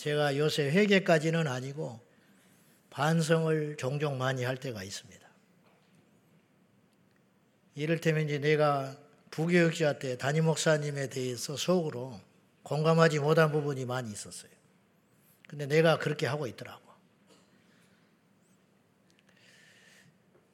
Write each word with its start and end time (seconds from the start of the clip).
제가 0.00 0.38
요새 0.38 0.70
회개까지는 0.70 1.46
아니고 1.46 2.00
반성을 2.88 3.76
종종 3.76 4.16
많이 4.16 4.44
할 4.44 4.56
때가 4.56 4.82
있습니다. 4.82 5.28
이를테면 7.74 8.24
이제 8.24 8.38
내가 8.38 8.96
부교육자 9.30 9.98
때 9.98 10.16
담임 10.16 10.46
목사님에 10.46 11.10
대해서 11.10 11.54
속으로 11.54 12.18
공감하지 12.62 13.18
못한 13.18 13.52
부분이 13.52 13.84
많이 13.84 14.10
있었어요. 14.10 14.50
근데 15.46 15.66
내가 15.66 15.98
그렇게 15.98 16.26
하고 16.26 16.46
있더라고. 16.46 16.80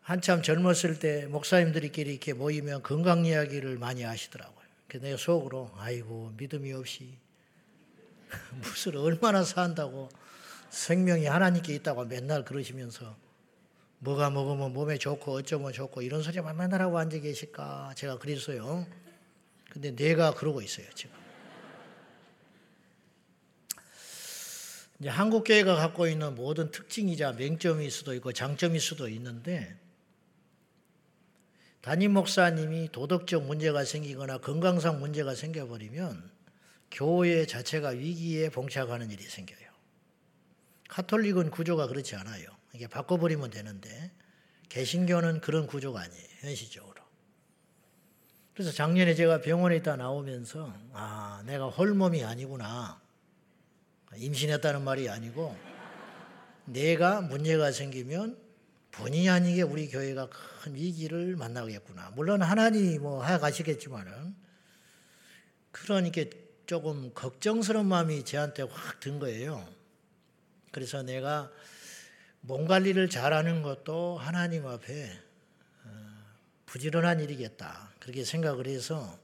한참 0.01 0.43
젊었을 0.43 0.99
때 0.99 1.27
목사님들끼리 1.27 2.11
이렇게 2.11 2.33
모이면 2.33 2.83
건강 2.83 3.25
이야기를 3.25 3.79
많이 3.79 4.03
하시더라고요. 4.03 4.67
내가 4.89 5.17
속으로 5.17 5.71
아이고 5.77 6.33
믿음이 6.37 6.73
없이 6.73 7.19
무슨 8.61 8.97
얼마나 8.97 9.45
산다고 9.45 10.09
생명이 10.71 11.27
하나님께 11.27 11.75
있다고 11.77 12.05
맨날 12.05 12.45
그러시면서 12.45 13.17
뭐가 13.99 14.31
먹으면 14.31 14.73
몸에 14.73 14.99
좋고 14.99 15.33
어쩌면 15.33 15.73
좋고 15.73 16.03
이런 16.03 16.23
소리만 16.23 16.57
맨날 16.57 16.83
하고 16.83 16.99
앉아 16.99 17.19
계실까 17.19 17.95
제가 17.97 18.19
그랬어요. 18.19 18.87
근데 19.71 19.95
내가 19.95 20.35
그러고 20.35 20.63
있어요 20.63 20.87
지금. 20.95 21.15
이제 24.99 25.11
한국 25.11 25.45
교회가 25.45 25.77
갖고 25.77 26.07
있는 26.07 26.35
모든 26.35 26.71
특징이자 26.71 27.33
맹점일 27.33 27.91
수도 27.91 28.15
있고 28.15 28.33
장점일 28.33 28.81
수도 28.81 29.09
있는데 29.09 29.79
담임 31.83 32.13
목사님이 32.13 32.91
도덕적 32.93 33.45
문제가 33.45 33.85
생기거나 33.85 34.39
건강상 34.39 34.99
문제가 35.01 35.35
생겨버리면 35.35 36.36
교회 36.91 37.47
자체가 37.47 37.91
위기에 37.91 38.49
봉착하는 38.51 39.11
일이 39.11 39.23
생겨요. 39.23 39.67
카톨릭은 40.89 41.51
구조가 41.51 41.89
그렇지 41.89 42.17
않아요. 42.17 42.49
이게 42.73 42.87
바꿔버리면 42.87 43.51
되는데 43.51 44.13
개신교는 44.69 45.41
그런 45.41 45.67
구조가 45.67 46.01
아니에요. 46.01 46.27
현실적으로. 46.41 47.03
그래서 48.55 48.73
작년에 48.73 49.15
제가 49.15 49.41
병원에 49.43 49.77
있다 49.77 49.97
나오면서 49.97 50.73
아 50.93 51.43
내가 51.47 51.69
홀몸이 51.69 52.25
아니구나. 52.25 53.01
임신했다는 54.17 54.83
말이 54.83 55.09
아니고 55.09 55.57
내가 56.65 57.21
문제가 57.21 57.71
생기면 57.71 58.39
본의 58.93 59.29
아니게 59.29 59.61
우리 59.63 59.89
교회가 59.89 60.31
큰 60.31 60.75
위기를 60.75 61.37
만나겠구나. 61.37 62.13
물론 62.15 62.41
하나님이 62.41 62.99
뭐 62.99 63.23
하가시겠지만은 63.23 64.35
그러니까 65.71 66.25
조금 66.67 67.13
걱정스러운 67.15 67.87
마음이 67.87 68.25
저한테 68.25 68.65
확 68.65 69.01
든 69.01 69.19
거예요. 69.19 69.67
그래서 70.73 71.03
내가 71.03 71.51
몸 72.41 72.67
관리를 72.67 73.09
잘하는 73.09 73.63
것도 73.63 74.19
하나님 74.19 74.67
앞에 74.67 75.11
어, 75.85 75.89
부지런한 76.67 77.21
일이겠다. 77.21 77.93
그렇게 78.01 78.25
생각을 78.25 78.67
해서 78.67 79.19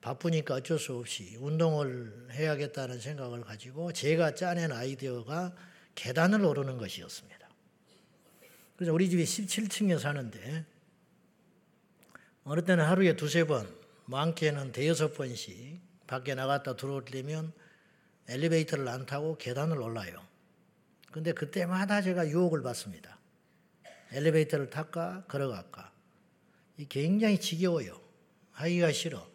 바쁘니까 0.00 0.54
어쩔 0.54 0.78
수 0.78 0.96
없이 0.96 1.36
운동을 1.38 2.28
해야겠다는 2.32 3.00
생각을 3.00 3.42
가지고 3.42 3.92
제가 3.92 4.34
짜낸 4.34 4.72
아이디어가 4.72 5.54
계단을 5.94 6.44
오르는 6.44 6.78
것이었습니다. 6.78 7.48
그래서 8.76 8.92
우리 8.92 9.08
집이 9.08 9.22
17층에 9.22 9.98
사는데 9.98 10.64
어느 12.44 12.64
때는 12.64 12.84
하루에 12.84 13.14
두세 13.14 13.44
번, 13.44 13.81
많게는 14.12 14.72
대여섯 14.72 15.14
번씩 15.14 15.80
밖에 16.06 16.34
나갔다 16.34 16.76
들어오려면 16.76 17.52
엘리베이터를 18.28 18.86
안 18.88 19.06
타고 19.06 19.36
계단을 19.38 19.80
올라요. 19.80 20.22
근데 21.10 21.32
그때마다 21.32 22.02
제가 22.02 22.28
유혹을 22.28 22.62
받습니다. 22.62 23.18
엘리베이터를 24.12 24.70
탈까 24.70 25.24
걸어갈까. 25.28 25.90
굉장히 26.88 27.40
지겨워요. 27.40 27.98
하기가 28.52 28.92
싫어. 28.92 29.26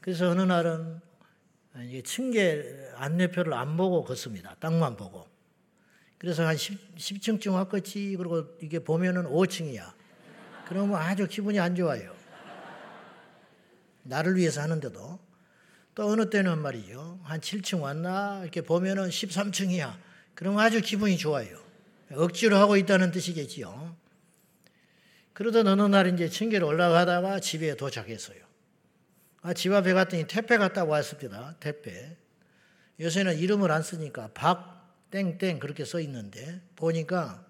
그래서 0.00 0.28
어느 0.28 0.42
날은 0.42 1.00
층계 2.04 2.90
안내표를 2.96 3.54
안 3.54 3.76
보고 3.76 4.04
걷습니다. 4.04 4.56
땅만 4.60 4.96
보고. 4.96 5.26
그래서 6.18 6.46
한 6.46 6.56
10, 6.56 6.96
10층쯤 6.96 7.52
왔겠지. 7.52 8.16
그리고 8.16 8.44
이게 8.60 8.78
보면은 8.78 9.24
5층이야. 9.24 9.92
그러면 10.66 10.96
아주 10.96 11.26
기분이 11.26 11.60
안 11.60 11.74
좋아요. 11.74 12.23
나를 14.04 14.36
위해서 14.36 14.62
하는데도. 14.62 15.18
또 15.94 16.08
어느 16.08 16.30
때는 16.30 16.58
말이죠. 16.58 17.20
한 17.22 17.40
7층 17.40 17.80
왔나? 17.80 18.40
이렇게 18.42 18.60
보면은 18.62 19.08
13층이야. 19.08 19.96
그러면 20.34 20.60
아주 20.60 20.80
기분이 20.80 21.18
좋아요. 21.18 21.62
억지로 22.12 22.56
하고 22.56 22.76
있다는 22.76 23.10
뜻이겠지요. 23.10 23.96
그러던 25.32 25.66
어느 25.66 25.82
날 25.82 26.12
이제 26.12 26.28
층계를 26.28 26.66
올라가다가 26.66 27.40
집에 27.40 27.76
도착했어요. 27.76 28.38
아, 29.42 29.52
집 29.52 29.72
앞에 29.72 29.92
갔더니 29.92 30.26
택배 30.26 30.56
갔다 30.56 30.84
왔습니다. 30.84 31.56
택배. 31.60 32.16
요새는 33.00 33.38
이름을 33.38 33.70
안 33.70 33.82
쓰니까 33.82 34.30
박 34.32 35.08
땡땡 35.10 35.58
그렇게 35.58 35.84
써 35.84 36.00
있는데 36.00 36.60
보니까 36.76 37.44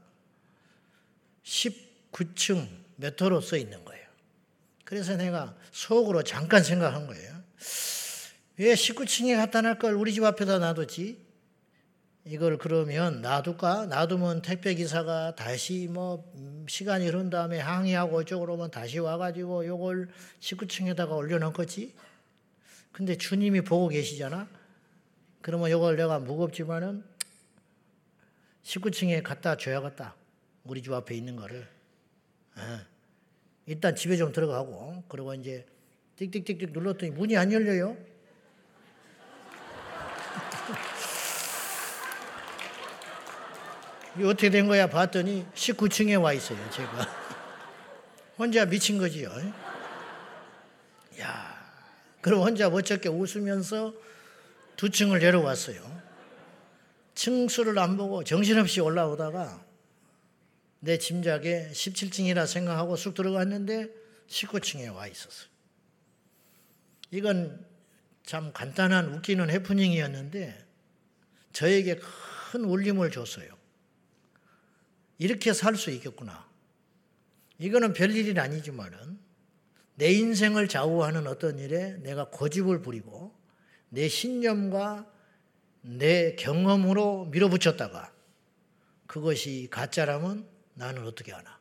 19층 1.45 2.69
몇 2.97 3.21
호로 3.21 3.41
써 3.41 3.57
있는 3.57 3.85
거예요. 3.85 4.04
그래서 4.85 5.17
내가 5.17 5.57
속으로 5.73 6.23
잠깐 6.23 6.63
생각한 6.63 7.07
거예요. 7.07 7.35
왜 8.57 8.75
19층에 8.75 9.37
갖다 9.37 9.63
놔 9.63 9.75
걸 9.79 9.95
우리 9.95 10.13
집 10.13 10.23
앞에다 10.23 10.59
놔뒀지? 10.59 11.25
이걸 12.27 12.57
그러면 12.57 13.21
놔둘까? 13.21 13.87
놔두면 13.87 14.43
택배 14.43 14.75
기사가 14.75 15.35
다시 15.35 15.89
뭐 15.91 16.33
시간이 16.69 17.07
흐른 17.07 17.29
다음에 17.29 17.59
항의하고 17.59 18.23
이쪽으로 18.23 18.55
오면 18.55 18.71
다시 18.71 18.99
와가지고 18.99 19.67
요걸 19.67 20.09
19층에다가 20.41 21.11
올려놓겠지? 21.11 21.95
근데 22.93 23.17
주님이 23.17 23.63
보고 23.63 23.89
계시잖아? 23.89 24.49
그러면 25.43 25.71
요걸 25.71 25.97
내가 25.97 26.19
무겁지만은 26.19 27.05
19층에 28.63 29.23
갖다 29.23 29.57
줘야겠다. 29.57 30.15
우리 30.65 30.83
집 30.83 30.93
앞에 30.93 31.15
있는 31.15 31.37
거를. 31.37 31.69
어. 32.57 32.94
일단 33.67 33.97
집에 33.97 34.17
좀 34.17 34.33
들어가고, 34.33 35.05
그리고 35.09 35.35
이제 35.35 35.65
띡띡띡띡 36.19 36.73
눌렀더니 36.73 37.13
문이 37.13 37.37
안 37.37 37.53
열려요. 37.53 37.97
이게 44.17 44.25
어떻게 44.27 44.51
된 44.51 44.67
거야 44.69 44.89
봤더니 44.89 45.47
19층에 45.55 46.21
와 46.21 46.33
있어요, 46.33 46.59
제가. 46.71 47.09
혼자 48.39 48.65
미친 48.67 48.99
거지요. 48.99 49.31
야, 51.21 51.55
그럼 52.21 52.43
혼자 52.43 52.69
멋쩍게 52.69 53.09
웃으면서 53.09 53.95
두 54.77 54.91
층을 54.91 55.21
내려왔어요. 55.21 55.81
층수를 57.15 57.79
안 57.79 57.97
보고 57.97 58.25
정신없이 58.25 58.81
올라오다가 58.81 59.64
내 60.85 60.99
짐작에 60.99 61.71
17층이라 61.73 62.47
생각하고 62.47 62.95
쑥 62.97 63.15
들어갔는데 63.15 63.89
19층에 64.29 64.95
와 64.95 65.07
있었어요. 65.07 65.49
이건 67.11 67.65
참 68.23 68.53
간단한 68.53 69.15
웃기는 69.15 69.49
해프닝이었는데 69.49 70.67
저에게 71.55 71.97
큰 72.53 72.65
울림을 72.65 73.11
줬어요. 73.11 73.57
이렇게 75.17 75.55
살 75.55 75.77
수 75.77 75.91
있겠구나. 75.91 76.47
이거는 77.59 77.95
별일이 77.95 78.39
아니지만은 78.39 79.19
내 79.95 80.13
인생을 80.13 80.69
좌우하는 80.69 81.27
어떤 81.27 81.59
일에 81.59 81.95
내가 82.03 82.29
고집을 82.29 82.83
부리고 82.83 83.35
내 83.89 84.09
신념과 84.09 85.11
내 85.81 86.35
경험으로 86.35 87.27
밀어붙였다가 87.27 88.13
그것이 89.07 89.69
가짜라면 89.71 90.54
나는 90.75 91.07
어떻게 91.07 91.33
하나? 91.33 91.59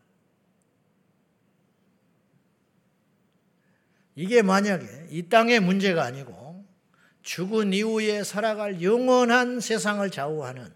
이게 4.16 4.42
만약에 4.42 5.08
이 5.10 5.24
땅의 5.30 5.60
문제가 5.60 6.04
아니고 6.04 6.64
죽은 7.24 7.74
이후에 7.74 8.24
살아갈 8.24 8.82
영원한 8.82 9.60
세상을 9.60 10.08
좌우하는 10.12 10.72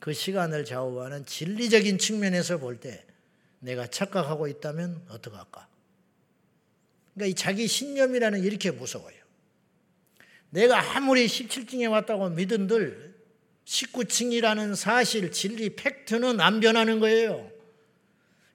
그 0.00 0.12
시간을 0.12 0.64
좌우하는 0.64 1.26
진리적인 1.26 1.98
측면에서 1.98 2.58
볼 2.58 2.80
때 2.80 3.04
내가 3.60 3.86
착각하고 3.86 4.48
있다면 4.48 5.06
어떡할까? 5.08 5.68
그러니까 7.14 7.30
이 7.30 7.34
자기 7.34 7.68
신념이라는 7.68 8.42
이렇게 8.42 8.72
무서워요. 8.72 9.22
내가 10.50 10.96
아무리 10.96 11.26
17층에 11.26 11.88
왔다고 11.88 12.30
믿은들 12.30 13.14
19층이라는 13.64 14.74
사실, 14.74 15.30
진리, 15.30 15.76
팩트는 15.76 16.40
안 16.40 16.58
변하는 16.58 16.98
거예요. 16.98 17.51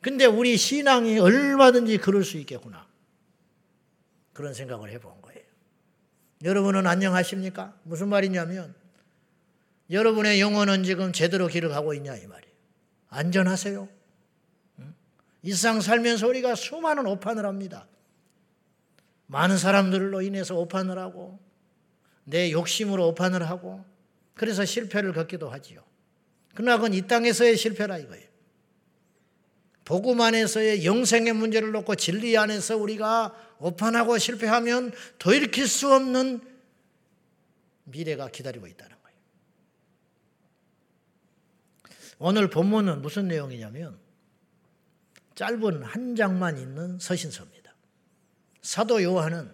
근데 0.02 0.26
우리 0.26 0.58
신앙이 0.58 1.20
얼마든지 1.20 1.98
그럴 1.98 2.24
수 2.24 2.38
있겠구나. 2.38 2.88
그런 4.34 4.54
생각을 4.54 4.92
해본 4.92 5.22
거예요. 5.22 5.42
여러분은 6.44 6.86
안녕하십니까? 6.86 7.76
무슨 7.84 8.10
말이냐면 8.10 8.76
여러분의 9.90 10.40
영혼은 10.40 10.84
지금 10.84 11.12
제대로 11.12 11.48
길을 11.48 11.70
가고 11.70 11.94
있냐 11.96 12.16
이 12.16 12.28
말이에요. 12.28 12.54
안전하세요. 13.10 13.90
이 15.44 15.52
세상 15.52 15.82
살면서 15.82 16.28
우리가 16.28 16.56
수많은 16.56 17.08
오판을 17.08 17.46
합니다. 17.46 17.88
많은 19.28 19.58
사람들로 19.58 20.22
인해서 20.22 20.56
오판을 20.56 20.98
하고 20.98 21.40
내 22.24 22.52
욕심으로 22.52 23.08
오판을 23.10 23.50
하고 23.50 23.84
그래서 24.34 24.66
실패를 24.66 25.14
겪기도 25.14 25.50
하지요. 25.50 25.84
그러나 26.54 26.76
그건 26.76 26.94
이 26.94 27.02
땅에서의 27.08 27.58
실패라 27.58 27.98
이거예요. 27.98 28.28
복음 29.88 30.20
안에서의 30.20 30.86
영생의 30.86 31.32
문제를 31.32 31.72
놓고 31.72 31.96
진리 31.96 32.38
안에서 32.38 32.76
우리가 32.76 33.56
오판하고 33.60 34.18
실패하면 34.18 34.92
돌이킬 35.18 35.66
수 35.66 35.94
없는 35.94 36.42
미래가 37.86 38.28
기다리고 38.28 38.68
있다는 38.68 38.98
거예요. 39.02 39.18
오늘 42.20 42.50
본문은 42.50 43.02
무슨 43.02 43.30
내용이냐면 43.30 43.98
짧은 45.36 45.84
한 45.84 46.18
장만 46.18 46.58
있는 46.58 47.00
서신서입니다. 47.00 47.74
사도 48.62 49.02
요한은 49.02 49.50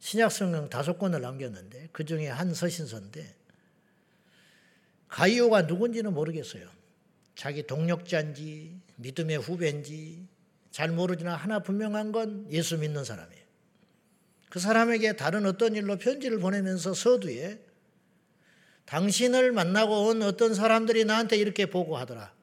신약성경 0.00 0.68
다섯 0.68 0.98
권을 0.98 1.22
남겼는데 1.22 1.88
그 1.92 2.04
중에 2.04 2.28
한 2.28 2.52
서신서인데 2.52 3.36
가이오가 5.08 5.62
누군지는 5.62 6.12
모르겠어요. 6.12 6.68
자기 7.34 7.66
동력자인지 7.66 8.81
믿음의 8.96 9.38
후배인지 9.38 10.26
잘 10.70 10.90
모르지만 10.90 11.36
하나 11.36 11.60
분명한 11.60 12.12
건 12.12 12.46
예수 12.50 12.78
믿는 12.78 13.04
사람이에요. 13.04 13.42
그 14.48 14.58
사람에게 14.58 15.16
다른 15.16 15.46
어떤 15.46 15.74
일로 15.74 15.96
편지를 15.96 16.38
보내면서 16.38 16.94
서두에 16.94 17.60
당신을 18.84 19.52
만나고 19.52 20.08
온 20.08 20.22
어떤 20.22 20.54
사람들이 20.54 21.04
나한테 21.04 21.36
이렇게 21.36 21.66
보고하더라. 21.66 22.34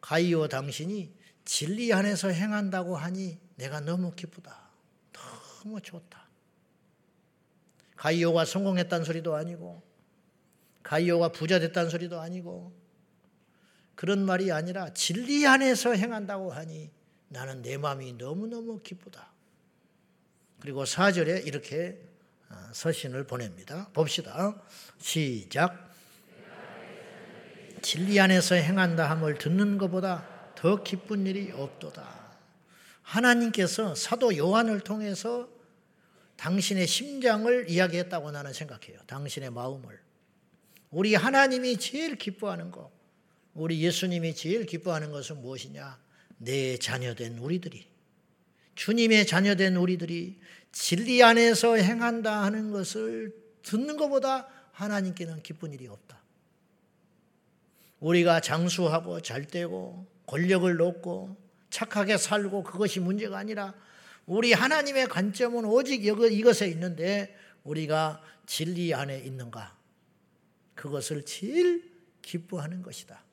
가이오 0.00 0.48
당신이 0.48 1.12
진리 1.44 1.92
안에서 1.92 2.28
행한다고 2.28 2.96
하니 2.96 3.38
내가 3.56 3.80
너무 3.80 4.12
기쁘다. 4.12 4.70
너무 5.12 5.80
좋다. 5.80 6.28
가이오가 7.96 8.44
성공했다는 8.44 9.04
소리도 9.04 9.34
아니고 9.34 9.82
가이오가 10.82 11.30
부자 11.30 11.58
됐다는 11.58 11.90
소리도 11.90 12.20
아니고 12.20 12.72
그런 13.98 14.24
말이 14.24 14.52
아니라 14.52 14.94
진리 14.94 15.44
안에서 15.44 15.92
행한다고 15.92 16.52
하니 16.52 16.88
나는 17.30 17.62
내 17.62 17.76
마음이 17.76 18.12
너무너무 18.12 18.80
기쁘다. 18.80 19.32
그리고 20.60 20.84
4절에 20.84 21.44
이렇게 21.44 22.00
어, 22.48 22.54
서신을 22.70 23.26
보냅니다. 23.26 23.88
봅시다. 23.92 24.54
시작. 24.98 25.92
진리 27.82 28.20
안에서 28.20 28.54
행한다 28.54 29.10
함을 29.10 29.36
듣는 29.36 29.78
것보다 29.78 30.52
더 30.54 30.84
기쁜 30.84 31.26
일이 31.26 31.50
없도다. 31.50 32.36
하나님께서 33.02 33.96
사도 33.96 34.36
요한을 34.36 34.78
통해서 34.78 35.48
당신의 36.36 36.86
심장을 36.86 37.68
이야기했다고 37.68 38.30
나는 38.30 38.52
생각해요. 38.52 39.00
당신의 39.08 39.50
마음을. 39.50 40.00
우리 40.90 41.16
하나님이 41.16 41.78
제일 41.78 42.14
기뻐하는 42.14 42.70
것, 42.70 42.96
우리 43.58 43.82
예수님이 43.82 44.36
제일 44.36 44.66
기뻐하는 44.66 45.10
것은 45.10 45.40
무엇이냐? 45.40 45.98
내 46.38 46.76
자녀된 46.76 47.38
우리들이, 47.38 47.88
주님의 48.76 49.26
자녀된 49.26 49.74
우리들이 49.74 50.38
진리 50.70 51.24
안에서 51.24 51.74
행한다 51.74 52.44
하는 52.44 52.70
것을 52.70 53.34
듣는 53.62 53.96
것보다 53.96 54.46
하나님께는 54.70 55.42
기쁜 55.42 55.72
일이 55.72 55.88
없다. 55.88 56.22
우리가 57.98 58.38
장수하고 58.40 59.22
잘되고 59.22 60.06
권력을 60.26 60.80
얻고 60.80 61.36
착하게 61.70 62.16
살고 62.16 62.62
그것이 62.62 63.00
문제가 63.00 63.38
아니라 63.38 63.74
우리 64.26 64.52
하나님의 64.52 65.08
관점은 65.08 65.64
오직 65.64 66.04
이것에 66.04 66.68
있는데 66.68 67.36
우리가 67.64 68.22
진리 68.46 68.94
안에 68.94 69.18
있는가? 69.18 69.76
그것을 70.76 71.24
제일 71.24 71.90
기뻐하는 72.22 72.82
것이다. 72.82 73.26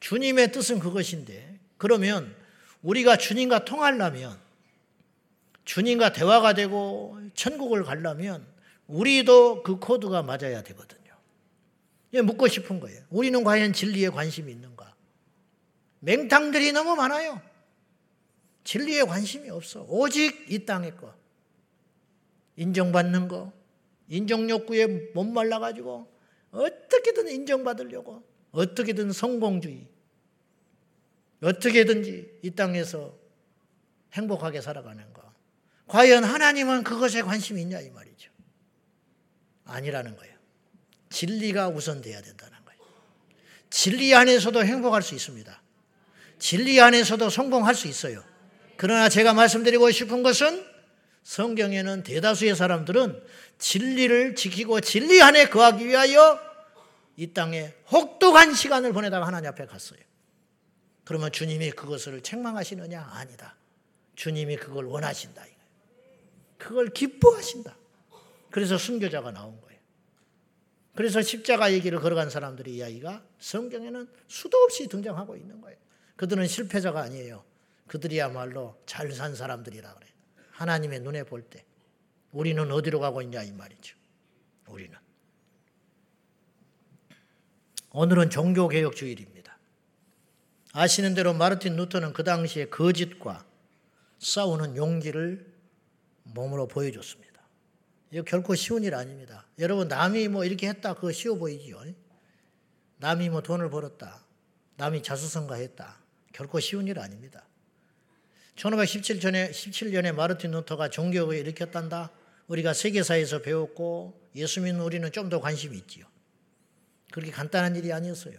주님의 0.00 0.52
뜻은 0.52 0.78
그것인데 0.78 1.58
그러면 1.76 2.34
우리가 2.82 3.16
주님과 3.16 3.64
통하려면 3.64 4.38
주님과 5.64 6.12
대화가 6.12 6.54
되고 6.54 7.18
천국을 7.34 7.84
가려면 7.84 8.46
우리도 8.86 9.62
그 9.62 9.78
코드가 9.78 10.22
맞아야 10.22 10.62
되거든요. 10.62 11.14
묻고 12.24 12.48
싶은 12.48 12.80
거예요. 12.80 13.02
우리는 13.10 13.44
과연 13.44 13.72
진리에 13.72 14.08
관심이 14.08 14.50
있는가? 14.50 14.94
맹탕들이 16.00 16.72
너무 16.72 16.96
많아요. 16.96 17.42
진리에 18.64 19.02
관심이 19.02 19.50
없어. 19.50 19.84
오직 19.88 20.46
이 20.50 20.64
땅의 20.64 20.96
거. 20.96 21.14
인정받는 22.56 23.28
거. 23.28 23.52
인정욕구에 24.08 25.12
못 25.14 25.24
말라가지고 25.24 26.10
어떻게든 26.50 27.28
인정받으려고 27.28 28.27
어떻게든 28.52 29.12
성공주의 29.12 29.86
어떻게든지 31.42 32.40
이 32.42 32.50
땅에서 32.50 33.16
행복하게 34.12 34.60
살아가는 34.60 35.12
거. 35.12 35.22
과연 35.86 36.24
하나님은 36.24 36.82
그것에 36.82 37.22
관심이 37.22 37.62
있냐 37.62 37.80
이 37.80 37.90
말이죠. 37.90 38.30
아니라는 39.64 40.16
거예요. 40.16 40.36
진리가 41.10 41.68
우선돼야 41.68 42.20
된다는 42.20 42.58
거예요. 42.64 42.80
진리 43.70 44.14
안에서도 44.14 44.64
행복할 44.64 45.02
수 45.02 45.14
있습니다. 45.14 45.62
진리 46.38 46.80
안에서도 46.80 47.30
성공할 47.30 47.74
수 47.74 47.88
있어요. 47.88 48.22
그러나 48.76 49.08
제가 49.08 49.32
말씀드리고 49.34 49.90
싶은 49.90 50.22
것은 50.22 50.64
성경에는 51.22 52.04
대다수의 52.04 52.56
사람들은 52.56 53.22
진리를 53.58 54.34
지키고 54.34 54.80
진리 54.80 55.20
안에 55.20 55.48
거하기 55.48 55.86
위하여 55.86 56.47
이 57.18 57.32
땅에 57.32 57.74
혹독한 57.90 58.54
시간을 58.54 58.92
보내다가 58.92 59.26
하나님 59.26 59.50
앞에 59.50 59.66
갔어요. 59.66 59.98
그러면 61.04 61.32
주님이 61.32 61.72
그것을 61.72 62.22
책망하시느냐? 62.22 63.02
아니다. 63.12 63.56
주님이 64.14 64.56
그걸 64.56 64.84
원하신다. 64.84 65.44
그걸 66.58 66.90
기뻐하신다. 66.90 67.76
그래서 68.52 68.78
순교자가 68.78 69.32
나온 69.32 69.60
거예요. 69.60 69.80
그래서 70.94 71.20
십자가 71.20 71.72
얘기를 71.72 71.98
걸어간 71.98 72.30
사람들의 72.30 72.72
이야기가 72.72 73.24
성경에는 73.40 74.08
수도 74.28 74.56
없이 74.58 74.86
등장하고 74.86 75.36
있는 75.36 75.60
거예요. 75.60 75.76
그들은 76.14 76.46
실패자가 76.46 77.00
아니에요. 77.02 77.44
그들이야말로 77.88 78.80
잘 78.86 79.10
산 79.12 79.34
사람들이라 79.34 79.92
그래요. 79.92 80.12
하나님의 80.52 81.00
눈에 81.00 81.24
볼 81.24 81.42
때. 81.42 81.64
우리는 82.30 82.70
어디로 82.70 83.00
가고 83.00 83.22
있냐 83.22 83.42
이 83.42 83.50
말이죠. 83.50 83.96
우리는. 84.68 84.96
오늘은 88.00 88.30
종교개혁 88.30 88.94
주일입니다. 88.94 89.58
아시는 90.72 91.14
대로 91.14 91.34
마르틴 91.34 91.74
루터는 91.74 92.12
그 92.12 92.22
당시에 92.22 92.66
거짓과 92.66 93.44
싸우는 94.20 94.76
용기를 94.76 95.44
몸으로 96.22 96.68
보여줬습니다. 96.68 97.42
이거 98.12 98.22
결코 98.22 98.54
쉬운 98.54 98.84
일 98.84 98.94
아닙니다. 98.94 99.48
여러분, 99.58 99.88
남이 99.88 100.28
뭐 100.28 100.44
이렇게 100.44 100.68
했다, 100.68 100.94
그거 100.94 101.10
쉬워 101.10 101.34
보이지요? 101.38 101.82
남이 102.98 103.30
뭐 103.30 103.42
돈을 103.42 103.68
벌었다. 103.68 104.24
남이 104.76 105.02
자수성가했다. 105.02 105.98
결코 106.32 106.60
쉬운 106.60 106.86
일 106.86 107.00
아닙니다. 107.00 107.48
1517년에 108.54 109.50
17년에 109.50 110.14
마르틴 110.14 110.52
루터가 110.52 110.90
종교를 110.90 111.36
일으켰단다. 111.36 112.12
우리가 112.46 112.74
세계사에서 112.74 113.42
배웠고 113.42 114.30
예수 114.36 114.60
믿는 114.60 114.82
우리는 114.82 115.10
좀 115.10 115.28
더 115.30 115.40
관심이 115.40 115.76
있지요. 115.78 116.06
그렇게 117.10 117.30
간단한 117.30 117.76
일이 117.76 117.92
아니었어요. 117.92 118.34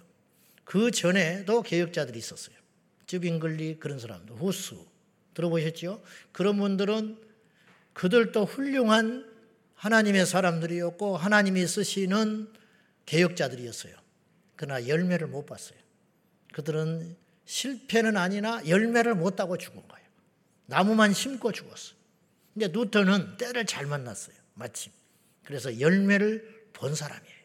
그 0.63 0.91
전에도 0.91 1.61
개혁자들이 1.61 2.17
있었어요. 2.17 2.55
쯔빙글리 3.07 3.79
그런 3.79 3.99
사람들, 3.99 4.35
후스 4.35 4.75
들어보셨죠? 5.33 6.03
그런 6.31 6.57
분들은 6.57 7.17
그들도 7.93 8.45
훌륭한 8.45 9.27
하나님의 9.75 10.25
사람들이었고 10.25 11.17
하나님이 11.17 11.65
쓰시는 11.65 12.51
개혁자들이었어요. 13.05 13.95
그러나 14.55 14.88
열매를 14.88 15.27
못 15.27 15.45
봤어요. 15.45 15.79
그들은 16.53 17.15
실패는 17.45 18.17
아니나 18.17 18.61
열매를 18.67 19.15
못 19.15 19.35
따고 19.35 19.57
죽은 19.57 19.88
거예요. 19.88 20.07
나무만 20.65 21.13
심고 21.13 21.51
죽었어. 21.51 21.95
근데 22.53 22.67
누터는 22.67 23.38
때를 23.38 23.65
잘 23.65 23.85
만났어요. 23.85 24.35
마침. 24.53 24.91
그래서 25.45 25.79
열매를 25.79 26.69
본 26.73 26.93
사람이에요. 26.93 27.38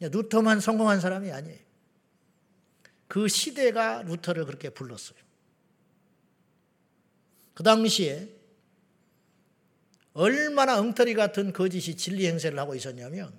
루터만 0.00 0.60
성공한 0.60 1.00
사람이 1.00 1.30
아니에요. 1.30 1.58
그 3.08 3.28
시대가 3.28 4.02
루터를 4.02 4.44
그렇게 4.44 4.70
불렀어요. 4.70 5.18
그 7.54 7.62
당시에 7.62 8.28
얼마나 10.12 10.78
엉터리 10.78 11.14
같은 11.14 11.52
거짓이 11.52 11.96
진리 11.96 12.26
행세를 12.26 12.58
하고 12.58 12.74
있었냐면 12.74 13.32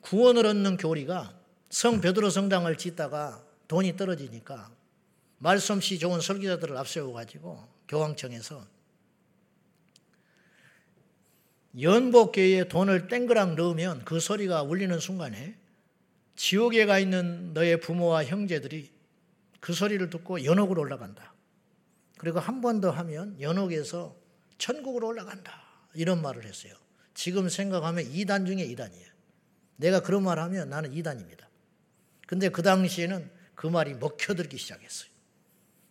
구원을 0.00 0.46
얻는 0.46 0.76
교리가 0.76 1.38
성 1.70 2.00
베드로 2.00 2.30
성당을 2.30 2.76
짓다가 2.76 3.44
돈이 3.68 3.96
떨어지니까 3.96 4.70
말씀씨 5.38 5.98
좋은 5.98 6.20
설교자들을 6.20 6.76
앞세워 6.76 7.12
가지고 7.12 7.66
교황청에서 7.88 8.75
연복교회에 11.80 12.68
돈을 12.68 13.08
땡그랑 13.08 13.56
넣으면 13.56 14.04
그 14.04 14.18
소리가 14.20 14.62
울리는 14.62 14.98
순간에 14.98 15.56
지옥에 16.34 16.86
가 16.86 16.98
있는 16.98 17.52
너의 17.52 17.80
부모와 17.80 18.24
형제들이 18.24 18.90
그 19.60 19.72
소리를 19.72 20.08
듣고 20.10 20.44
연옥으로 20.44 20.82
올라간다. 20.82 21.34
그리고 22.18 22.40
한 22.40 22.60
번 22.60 22.80
더 22.80 22.90
하면 22.90 23.38
연옥에서 23.40 24.16
천국으로 24.58 25.08
올라간다. 25.08 25.62
이런 25.94 26.22
말을 26.22 26.44
했어요. 26.44 26.74
지금 27.14 27.48
생각하면 27.48 28.04
2단 28.04 28.46
중에 28.46 28.66
2단이에요. 28.68 29.06
내가 29.76 30.00
그런 30.00 30.22
말 30.24 30.38
하면 30.38 30.70
나는 30.70 30.92
2단입니다. 30.92 31.44
근데 32.26 32.48
그 32.48 32.62
당시에는 32.62 33.30
그 33.54 33.66
말이 33.66 33.94
먹혀들기 33.94 34.56
시작했어요. 34.56 35.10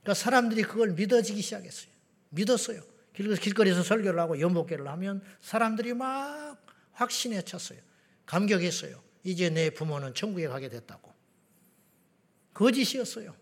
그러니까 0.01 0.13
사람들이 0.13 0.63
그걸 0.63 0.92
믿어지기 0.92 1.42
시작했어요. 1.42 1.92
믿었어요. 2.30 2.82
길거리에서 3.15 3.84
설교를 3.84 4.19
하고 4.19 4.39
연복계를 4.39 4.88
하면 4.88 5.24
사람들이 5.41 5.93
막 5.93 6.57
확신에 6.93 7.41
찼어요. 7.41 7.79
감격했어요. 8.25 9.01
이제 9.24 9.50
내 9.50 9.69
부모는 9.69 10.13
천국에 10.13 10.48
가게 10.48 10.69
됐다고. 10.69 11.13
거짓이었어요. 12.53 13.36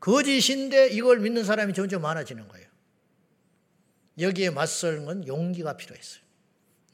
거짓인데 0.00 0.88
이걸 0.88 1.18
믿는 1.20 1.44
사람이 1.44 1.74
점점 1.74 2.02
많아지는 2.02 2.46
거예요. 2.48 2.66
여기에 4.18 4.50
맞설 4.50 5.04
건 5.04 5.26
용기가 5.26 5.76
필요했어요. 5.76 6.22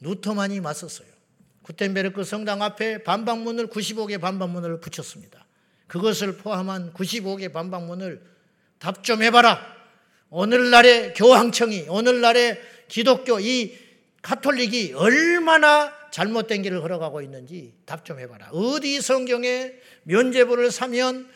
루터만이 0.01 0.59
맞섰어요. 0.59 1.07
구텐베르크 1.61 2.23
성당 2.23 2.61
앞에 2.61 3.03
반박문을 3.03 3.67
95개 3.67 4.19
반박문을 4.19 4.81
붙였습니다. 4.81 5.45
그것을 5.87 6.37
포함한 6.37 6.93
95개 6.93 7.51
반박문을 7.51 8.33
답 8.79 9.03
좀 9.03 9.21
해봐라. 9.21 9.72
오늘날의 10.33 11.13
교황청이, 11.13 11.85
오늘날의 11.89 12.59
기독교, 12.87 13.39
이 13.39 13.77
카톨릭이 14.23 14.93
얼마나 14.93 15.93
잘못된 16.09 16.63
길을 16.63 16.81
걸어가고 16.81 17.21
있는지 17.21 17.73
답 17.85 18.03
좀 18.03 18.19
해봐라. 18.19 18.49
어디 18.51 18.99
성경에 18.99 19.73
면죄부를 20.03 20.71
사면 20.71 21.29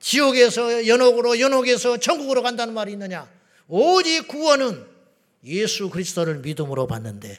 지옥에서 0.00 0.86
연옥으로, 0.86 1.38
연옥에서 1.40 1.98
천국으로 1.98 2.42
간다는 2.42 2.72
말이 2.72 2.92
있느냐? 2.92 3.30
오직 3.68 4.26
구원은 4.28 4.86
예수 5.44 5.90
그리스도를 5.90 6.38
믿음으로 6.38 6.86
받는데 6.86 7.38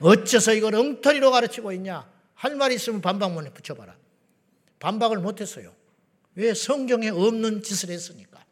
어째서 0.00 0.54
이걸 0.54 0.74
엉터리로 0.76 1.30
가르치고 1.30 1.72
있냐? 1.72 2.10
할말 2.34 2.72
있으면 2.72 3.02
반박문에 3.02 3.50
붙여봐라. 3.50 3.94
반박을 4.78 5.18
못했어요. 5.18 5.74
왜 6.36 6.54
성경에 6.54 7.10
없는 7.10 7.62
짓을 7.62 7.90
했으니까. 7.90 8.47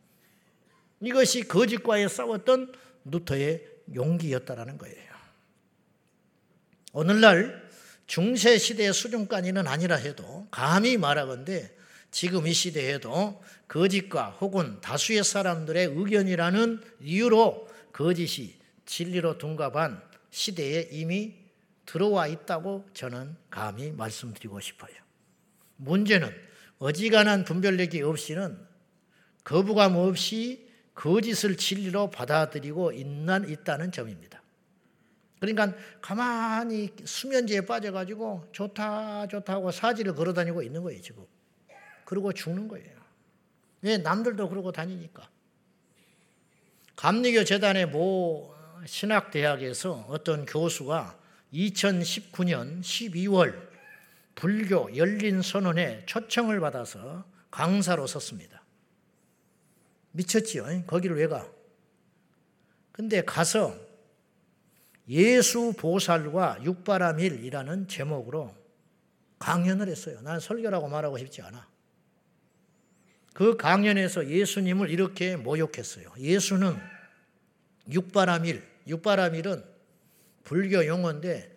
이것이 1.00 1.46
거짓과의 1.46 2.08
싸웠던 2.08 2.72
루터의 3.04 3.66
용기였다라는 3.94 4.78
거예요. 4.78 5.06
오늘날 6.92 7.66
중세 8.06 8.56
시대의 8.56 8.92
수준까지는 8.92 9.66
아니라 9.66 9.96
해도 9.96 10.46
감히 10.50 10.96
말하건대 10.96 11.70
지금 12.10 12.46
이 12.46 12.52
시대에도 12.52 13.42
거짓과 13.68 14.30
혹은 14.40 14.80
다수의 14.80 15.22
사람들의 15.24 15.92
의견이라는 15.94 16.82
이유로 17.00 17.68
거짓이 17.92 18.54
진리로 18.86 19.36
둔갑한 19.38 20.02
시대에 20.30 20.88
이미 20.92 21.34
들어와 21.84 22.26
있다고 22.26 22.86
저는 22.94 23.36
감히 23.50 23.90
말씀드리고 23.90 24.60
싶어요. 24.60 24.94
문제는 25.76 26.30
어지간한 26.78 27.44
분별력이 27.44 28.02
없이는 28.02 28.58
거부감 29.44 29.96
없이 29.96 30.65
거짓을 30.96 31.56
진리로 31.56 32.10
받아들이고 32.10 32.90
있는, 32.92 33.48
있다는 33.48 33.92
점입니다. 33.92 34.42
그러니까 35.38 35.76
가만히 36.00 36.90
수면제에 37.04 37.60
빠져가지고 37.60 38.48
좋다 38.52 39.28
좋다 39.28 39.52
하고 39.52 39.70
사지를 39.70 40.14
걸어다니고 40.14 40.62
있는 40.62 40.82
거예요 40.82 41.00
지금. 41.02 41.24
그러고 42.06 42.32
죽는 42.32 42.66
거예요. 42.68 42.96
왜 43.82 43.98
남들도 43.98 44.48
그러고 44.48 44.72
다니니까. 44.72 45.28
감리교 46.96 47.44
재단의 47.44 47.86
모 47.86 48.54
신학 48.86 49.30
대학에서 49.30 50.06
어떤 50.08 50.46
교수가 50.46 51.18
2019년 51.52 52.80
12월 52.80 53.68
불교 54.34 54.94
열린 54.96 55.42
선언에 55.42 56.04
초청을 56.06 56.60
받아서 56.60 57.24
강사로 57.50 58.06
섰습니다. 58.06 58.62
미쳤지요. 60.16 60.84
거기를 60.86 61.16
왜 61.16 61.26
가? 61.26 61.46
근데 62.92 63.22
가서 63.22 63.78
예수 65.08 65.74
보살과 65.76 66.60
육바라밀이라는 66.64 67.88
제목으로 67.88 68.54
강연을 69.38 69.88
했어요. 69.88 70.20
난 70.22 70.40
설교라고 70.40 70.88
말하고 70.88 71.18
싶지 71.18 71.42
않아. 71.42 71.68
그 73.34 73.56
강연에서 73.56 74.28
예수님을 74.28 74.88
이렇게 74.88 75.36
모욕했어요. 75.36 76.10
예수는 76.18 76.74
육바라밀, 77.92 78.62
육바라밀은 78.88 79.62
불교 80.42 80.86
용어인데 80.86 81.54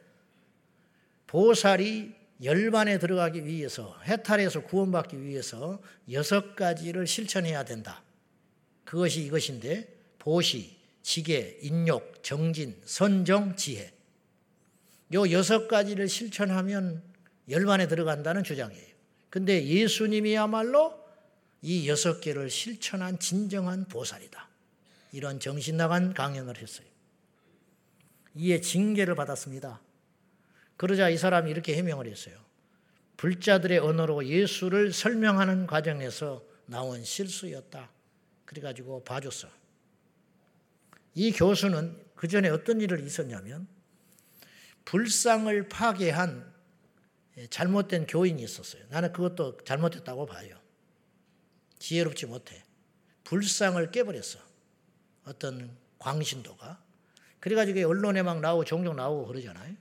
보살이 1.25 2.13
열반에 2.43 2.99
들어가기 2.99 3.45
위해서 3.45 3.97
해탈에서 4.03 4.63
구원받기 4.63 5.21
위해서 5.21 5.81
여섯 6.11 6.55
가지를 6.55 7.07
실천해야 7.07 7.63
된다. 7.63 8.03
그것이 8.89 9.21
이것인데 9.21 9.87
보시, 10.17 10.75
지계, 11.03 11.59
인욕, 11.61 12.23
정진, 12.23 12.75
선정, 12.85 13.55
지혜. 13.55 13.93
요 15.13 15.29
여섯 15.29 15.67
가지를 15.67 16.09
실천하면 16.09 17.03
열반에 17.49 17.87
들어간다는 17.87 18.43
주장이에요. 18.43 18.87
근데 19.29 19.63
예수님이야말로 19.63 20.99
이 21.61 21.87
여섯 21.87 22.19
개를 22.19 22.49
실천한 22.49 23.19
진정한 23.19 23.85
보살이다. 23.85 24.49
이런 25.11 25.39
정신 25.39 25.77
나간 25.77 26.15
강연을 26.15 26.57
했어요. 26.57 26.87
이에 28.33 28.59
징계를 28.59 29.13
받았습니다. 29.13 29.79
그러자 30.77 31.09
이 31.09 31.17
사람이 31.19 31.51
이렇게 31.51 31.75
해명을 31.75 32.07
했어요. 32.07 32.35
불자들의 33.17 33.77
언어로 33.77 34.25
예수를 34.25 34.93
설명하는 34.93 35.67
과정에서 35.67 36.43
나온 36.65 37.03
실수였다. 37.03 37.98
그래가지고 38.49 39.03
봐줬어. 39.03 39.47
이 41.13 41.31
교수는 41.31 42.03
그 42.15 42.27
전에 42.27 42.49
어떤 42.49 42.81
일을 42.81 43.05
있었냐면 43.05 43.67
불상을 44.85 45.69
파괴한 45.69 46.51
잘못된 47.51 48.07
교인이 48.07 48.41
있었어요. 48.41 48.83
나는 48.89 49.13
그것도 49.13 49.63
잘못했다고 49.65 50.25
봐요. 50.25 50.57
지혜롭지 51.77 52.25
못해. 52.25 52.63
불상을 53.23 53.91
깨버렸어. 53.91 54.39
어떤 55.25 55.77
광신도가. 55.99 56.83
그래가지고 57.39 57.87
언론에 57.87 58.23
막 58.23 58.39
나오고 58.39 58.65
종종 58.65 58.95
나오고 58.95 59.27
그러잖아요. 59.27 59.75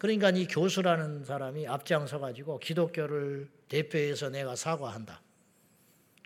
그러니까 0.00 0.30
이 0.30 0.48
교수라는 0.48 1.24
사람이 1.24 1.68
앞장서 1.68 2.18
가지고 2.18 2.58
기독교를 2.58 3.48
대표해서 3.68 4.30
내가 4.30 4.56
사과한다. 4.56 5.22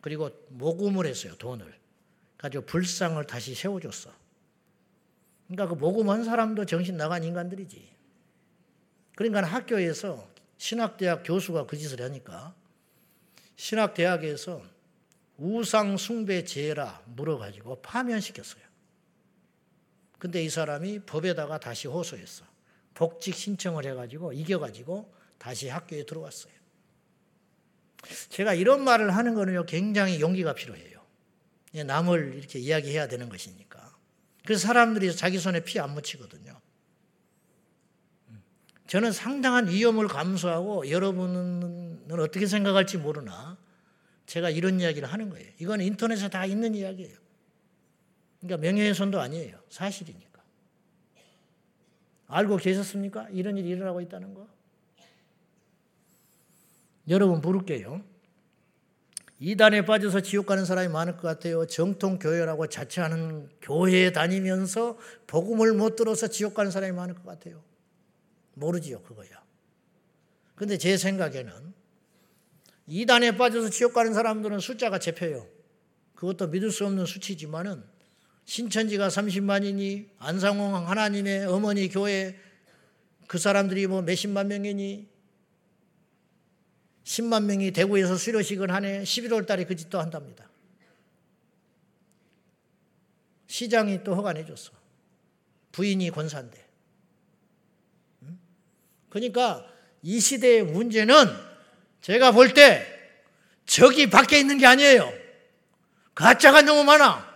그리고 0.05 0.29
모금을 0.51 1.07
했어요, 1.07 1.35
돈을. 1.39 1.65
가지고 2.37 2.67
불상을 2.67 3.27
다시 3.27 3.55
세워줬어. 3.55 4.13
그러니까 5.49 5.67
그 5.67 5.81
모금한 5.81 6.25
사람도 6.25 6.67
정신 6.67 6.99
나간 6.99 7.25
인간들이지. 7.25 7.89
그러니까 9.17 9.45
학교에서 9.45 10.29
신학대학 10.59 11.23
교수가 11.25 11.65
그 11.65 11.79
짓을 11.79 12.03
하니까 12.03 12.55
신학대학에서 13.57 14.63
우상 15.39 15.97
숭배 15.97 16.45
제라 16.45 17.01
물어가지고 17.07 17.81
파면시켰어요. 17.81 18.63
근데 20.19 20.45
이 20.45 20.51
사람이 20.51 20.99
법에다가 21.07 21.59
다시 21.61 21.89
호소했어. 21.89 22.45
복직 22.93 23.35
신청을 23.35 23.87
해가지고 23.87 24.35
이겨가지고 24.35 25.11
다시 25.39 25.71
학교에 25.71 26.05
들어왔어요. 26.05 26.63
제가 28.29 28.55
이런 28.55 28.85
말을 28.85 29.15
하는 29.17 29.35
거는요, 29.35 29.67
굉장히 29.67 30.21
용기가 30.21 30.55
필요해요. 30.55 31.01
남을 31.87 32.35
이렇게 32.35 32.59
이야기해야 32.59 33.09
되는 33.09 33.29
것이니까. 33.29 33.95
그래서 34.45 34.67
사람들이 34.67 35.15
자기 35.17 35.39
손에 35.39 35.65
피 35.65 35.79
안 35.81 35.95
묻히거든요. 35.95 36.61
저는 38.87 39.13
상당한 39.13 39.69
위험을 39.69 40.07
감수하고 40.09 40.91
여러분은 40.91 42.07
어떻게 42.11 42.47
생각할지 42.47 42.99
모르나 42.99 43.57
제가 44.27 44.51
이런 44.51 44.79
이야기를 44.79 45.11
하는 45.11 45.31
거예요. 45.31 45.51
이건 45.59 45.81
인터넷에 45.81 46.29
다 46.29 46.45
있는 46.45 46.75
이야기예요. 46.75 47.17
그러니까 48.41 48.61
명예훼손도 48.61 49.21
아니에요. 49.21 49.59
사실이니까. 49.71 50.43
알고 52.27 52.59
계셨습니까? 52.59 53.29
이런 53.31 53.57
일이 53.57 53.71
일어나고 53.71 54.01
있다는 54.03 54.35
거? 54.35 54.47
여러분 57.09 57.41
부를게요. 57.41 58.03
이단에 59.41 59.85
빠져서 59.85 60.21
지옥 60.21 60.47
가는 60.47 60.65
사람이 60.65 60.89
많을 60.89 61.17
것 61.17 61.23
같아요. 61.23 61.67
정통 61.67 62.19
교회라고 62.19 62.69
자처하는 62.69 63.51
교회에 63.61 64.13
다니면서 64.13 64.97
복음을 65.27 65.75
못 65.75 65.97
들어서 65.97 66.29
지옥 66.29 66.55
가는 66.55 66.71
사람이 66.71 66.93
많을 66.93 67.15
것 67.15 67.25
같아요. 67.25 67.63
모르지요, 68.55 69.03
그거야. 69.03 69.29
근데 70.55 70.79
제 70.79 70.97
생각에는 70.97 71.53
이단에 72.87 73.37
빠져서 73.37 73.71
지옥 73.71 73.93
가는 73.93 74.15
사람들은 74.15 74.61
숫자가 74.61 74.99
잡혀요. 74.99 75.47
그것도 76.15 76.49
믿을 76.49 76.71
수 76.71 76.87
없는 76.87 77.07
수치지만은 77.07 77.83
신천지가 78.45 79.09
30만이니 79.09 80.09
안상홍 80.19 80.89
하나님의 80.89 81.47
어머니 81.47 81.89
교회 81.89 82.39
그 83.27 83.39
사람들이 83.39 83.87
뭐 83.87 84.03
몇십만 84.03 84.49
명이니 84.49 85.09
10만 87.05 87.45
명이 87.45 87.71
대구에서 87.73 88.17
수료식을 88.17 88.71
하네 88.71 89.03
11월 89.03 89.47
달에 89.47 89.65
그 89.65 89.77
짓도 89.77 90.01
한답니다. 90.01 90.49
시장이 93.47 94.03
또 94.03 94.15
허가내 94.17 94.45
줬어. 94.45 94.73
부인이 95.73 96.11
권사인데. 96.11 96.65
그러니까 99.11 99.65
이 100.03 100.19
시대의 100.19 100.65
문제는 100.65 101.15
제가 102.01 102.33
볼 102.33 102.53
때 102.55 102.95
적이 103.67 104.11
밖에 104.11 104.39
있는 104.39 104.59
게 104.59 104.67
아니에요. 104.67 105.11
가짜가 106.15 106.63
너무 106.63 106.85
많아. 106.85 107.33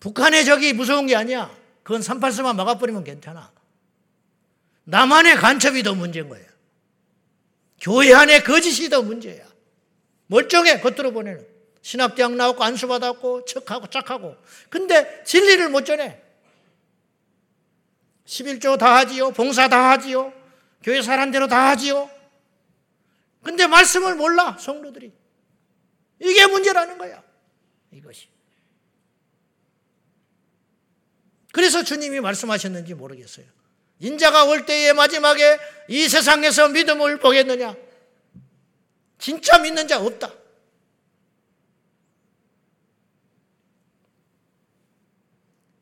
북한의 0.00 0.44
적이 0.44 0.72
무서운 0.72 1.06
게 1.06 1.16
아니야. 1.16 1.54
그건 1.82 2.00
384만 2.00 2.56
막아버리면 2.56 3.04
괜찮아. 3.04 3.52
남한의 4.84 5.36
간첩이 5.36 5.82
더 5.82 5.94
문제인 5.94 6.28
거예요. 6.28 6.47
교회 7.80 8.12
안에 8.12 8.42
거짓이 8.42 8.88
더 8.88 9.02
문제야. 9.02 9.46
멀쩡해, 10.26 10.80
겉으로 10.80 11.12
보내는. 11.12 11.46
신학대학 11.80 12.34
나왔고, 12.34 12.62
안수받았고, 12.62 13.44
척하고, 13.44 13.86
착하고. 13.86 14.36
근데 14.68 15.22
진리를 15.24 15.68
못 15.70 15.84
전해. 15.84 16.20
11조 18.26 18.78
다 18.78 18.96
하지요. 18.96 19.30
봉사 19.30 19.68
다 19.68 19.90
하지요. 19.90 20.32
교회 20.82 21.00
사람대로 21.00 21.46
다 21.46 21.68
하지요. 21.68 22.10
근데 23.42 23.66
말씀을 23.66 24.16
몰라, 24.16 24.56
성도들이. 24.58 25.12
이게 26.20 26.46
문제라는 26.46 26.98
거야. 26.98 27.22
이것이. 27.92 28.28
그래서 31.52 31.82
주님이 31.82 32.20
말씀하셨는지 32.20 32.94
모르겠어요. 32.94 33.46
인자가 34.00 34.44
올 34.44 34.64
때의 34.64 34.94
마지막에 34.94 35.58
이 35.88 36.08
세상에서 36.08 36.68
믿음을 36.68 37.18
보겠느냐? 37.18 37.76
진짜 39.18 39.58
믿는 39.58 39.88
자 39.88 40.00
없다. 40.00 40.32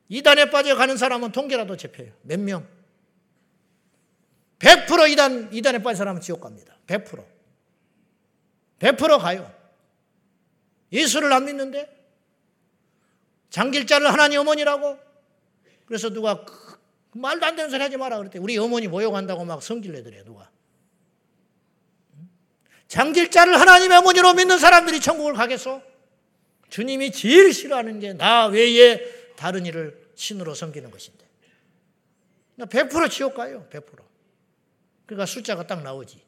이단에 0.09 0.51
빠져가는 0.51 0.97
사람은 0.97 1.33
통계라도 1.33 1.77
잡혀요. 1.77 2.13
몇 2.23 2.39
명? 2.39 2.67
100% 4.61 5.11
이단, 5.11 5.53
이단에 5.53 5.83
빠진 5.83 5.99
사람은 5.99 6.21
지옥 6.21 6.41
갑니다. 6.41 6.77
100%. 6.87 7.25
100% 8.79 9.19
가요. 9.19 9.53
예수를 10.93 11.33
안 11.33 11.45
믿는데? 11.45 11.93
장길자를 13.51 14.13
하나님 14.13 14.41
어머니라고? 14.41 14.99
그래서 15.87 16.11
누가 16.11 16.45
말도 17.17 17.47
안 17.47 17.57
되는 17.57 17.71
소리 17.71 17.83
하지 17.83 17.97
마라 17.97 18.19
그랬대. 18.19 18.39
우리 18.39 18.57
어머니 18.59 18.89
모욕한다고 18.89 19.45
막 19.45 19.63
성질내더래 19.63 20.25
누가. 20.25 20.51
장길자를 22.89 23.59
하나님의 23.61 23.99
어머니로 23.99 24.35
믿는 24.35 24.59
사람들이 24.59 25.01
천국을 25.01 25.35
가겠어? 25.35 25.83
주님이 26.69 27.13
제일 27.13 27.53
싫어하는 27.53 28.01
게 28.01 28.13
나 28.15 28.47
외에 28.47 29.01
다른 29.37 29.67
일을 29.67 30.11
신으로 30.15 30.55
섬기는 30.55 30.91
것인데. 30.91 31.27
100% 32.59 33.11
지옥 33.11 33.35
가요. 33.35 33.67
100%. 33.71 33.83
그러니까 35.05 35.27
숫자가 35.27 35.67
딱 35.67 35.83
나오지. 35.83 36.21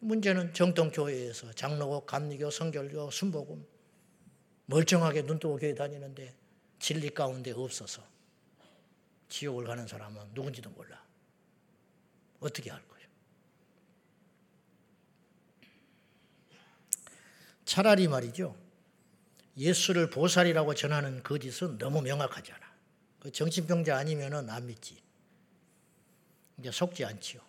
문제는 0.00 0.52
정통교회에서 0.52 1.52
장로교, 1.52 2.04
감리교, 2.06 2.50
성결교, 2.50 3.10
순복음 3.12 3.64
멀쩡하게 4.66 5.22
눈뜨고 5.22 5.56
교회 5.58 5.74
다니는데 5.74 6.34
진리 6.80 7.10
가운데 7.10 7.52
없어서 7.52 8.02
지옥을 9.32 9.64
가는 9.64 9.86
사람은 9.86 10.34
누군지도 10.34 10.68
몰라. 10.70 11.02
어떻게 12.38 12.70
할 12.70 12.86
거예요? 12.86 13.08
차라리 17.64 18.08
말이죠. 18.08 18.54
예수를 19.56 20.10
보살이라고 20.10 20.74
전하는 20.74 21.22
거짓은 21.22 21.78
너무 21.78 22.02
명확하잖아. 22.02 22.60
그 23.20 23.32
정신병자 23.32 23.96
아니면은 23.96 24.50
안 24.50 24.66
믿지. 24.66 25.02
이제 26.58 26.70
속지 26.70 27.04
않지요. 27.04 27.40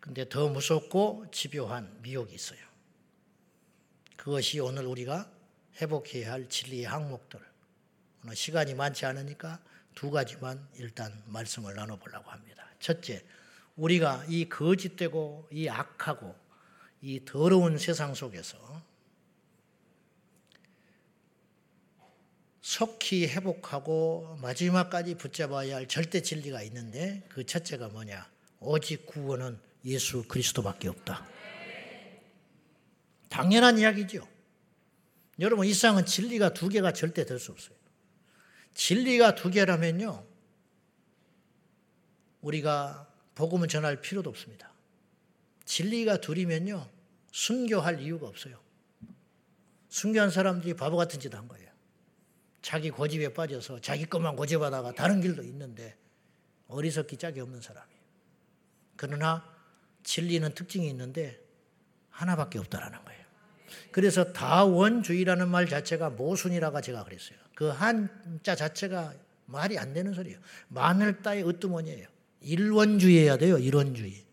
근데 0.00 0.26
더 0.28 0.48
무섭고 0.48 1.26
집요한 1.30 2.00
미혹이 2.00 2.34
있어요. 2.34 2.60
그것이 4.16 4.60
오늘 4.60 4.86
우리가 4.86 5.30
회복해야 5.78 6.32
할 6.32 6.48
진리의 6.48 6.84
항목들. 6.84 7.38
오늘 8.24 8.34
시간이 8.34 8.74
많지 8.74 9.04
않으니까 9.04 9.60
두 9.96 10.10
가지만 10.10 10.68
일단 10.76 11.10
말씀을 11.26 11.74
나눠보려고 11.74 12.30
합니다. 12.30 12.70
첫째, 12.78 13.24
우리가 13.76 14.26
이 14.28 14.48
거짓되고 14.48 15.48
이 15.50 15.68
악하고 15.68 16.36
이 17.00 17.24
더러운 17.24 17.78
세상 17.78 18.14
속에서 18.14 18.82
속히 22.60 23.26
회복하고 23.28 24.36
마지막까지 24.42 25.14
붙잡아야 25.16 25.76
할 25.76 25.88
절대 25.88 26.20
진리가 26.20 26.62
있는데 26.64 27.22
그 27.30 27.46
첫째가 27.46 27.88
뭐냐? 27.88 28.28
오직 28.60 29.06
구원은 29.06 29.58
예수 29.86 30.24
그리스도밖에 30.24 30.88
없다. 30.88 31.26
당연한 33.30 33.78
이야기죠. 33.78 34.28
여러분, 35.38 35.66
이 35.66 35.72
세상은 35.72 36.04
진리가 36.04 36.52
두 36.52 36.68
개가 36.68 36.92
절대 36.92 37.24
될 37.24 37.38
수 37.38 37.52
없어요. 37.52 37.75
진리가 38.76 39.34
두 39.34 39.50
개라면요. 39.50 40.24
우리가 42.42 43.10
복음을 43.34 43.68
전할 43.68 44.00
필요도 44.00 44.30
없습니다. 44.30 44.70
진리가 45.64 46.20
둘이면요. 46.20 46.88
순교할 47.32 48.00
이유가 48.00 48.28
없어요. 48.28 48.60
순교한 49.88 50.30
사람들이 50.30 50.74
바보 50.74 50.96
같은 50.96 51.18
짓 51.18 51.34
한 51.34 51.48
거예요. 51.48 51.70
자기 52.60 52.90
고집에 52.90 53.32
빠져서 53.32 53.80
자기 53.80 54.04
것만 54.04 54.36
고집하다가 54.36 54.92
다른 54.92 55.20
길도 55.20 55.42
있는데 55.44 55.96
어리석기 56.68 57.16
짝이 57.16 57.40
없는 57.40 57.60
사람이에요. 57.60 58.00
그러나 58.96 59.56
진리는 60.02 60.54
특징이 60.54 60.88
있는데 60.90 61.40
하나밖에 62.10 62.58
없다라는 62.58 63.04
거예요. 63.04 63.25
그래서 63.90 64.32
다원주의라는 64.32 65.48
말 65.48 65.68
자체가 65.68 66.10
모순이라고 66.10 66.80
제가 66.80 67.04
그랬어요. 67.04 67.38
그 67.54 67.68
한자 67.68 68.54
자체가 68.54 69.14
말이 69.46 69.78
안 69.78 69.92
되는 69.92 70.12
소리예요. 70.12 70.38
마늘 70.68 71.22
따의 71.22 71.48
으뜸원이에요. 71.48 72.08
일원주의해야 72.40 73.38
돼요. 73.38 73.58
일원주의. 73.58 74.24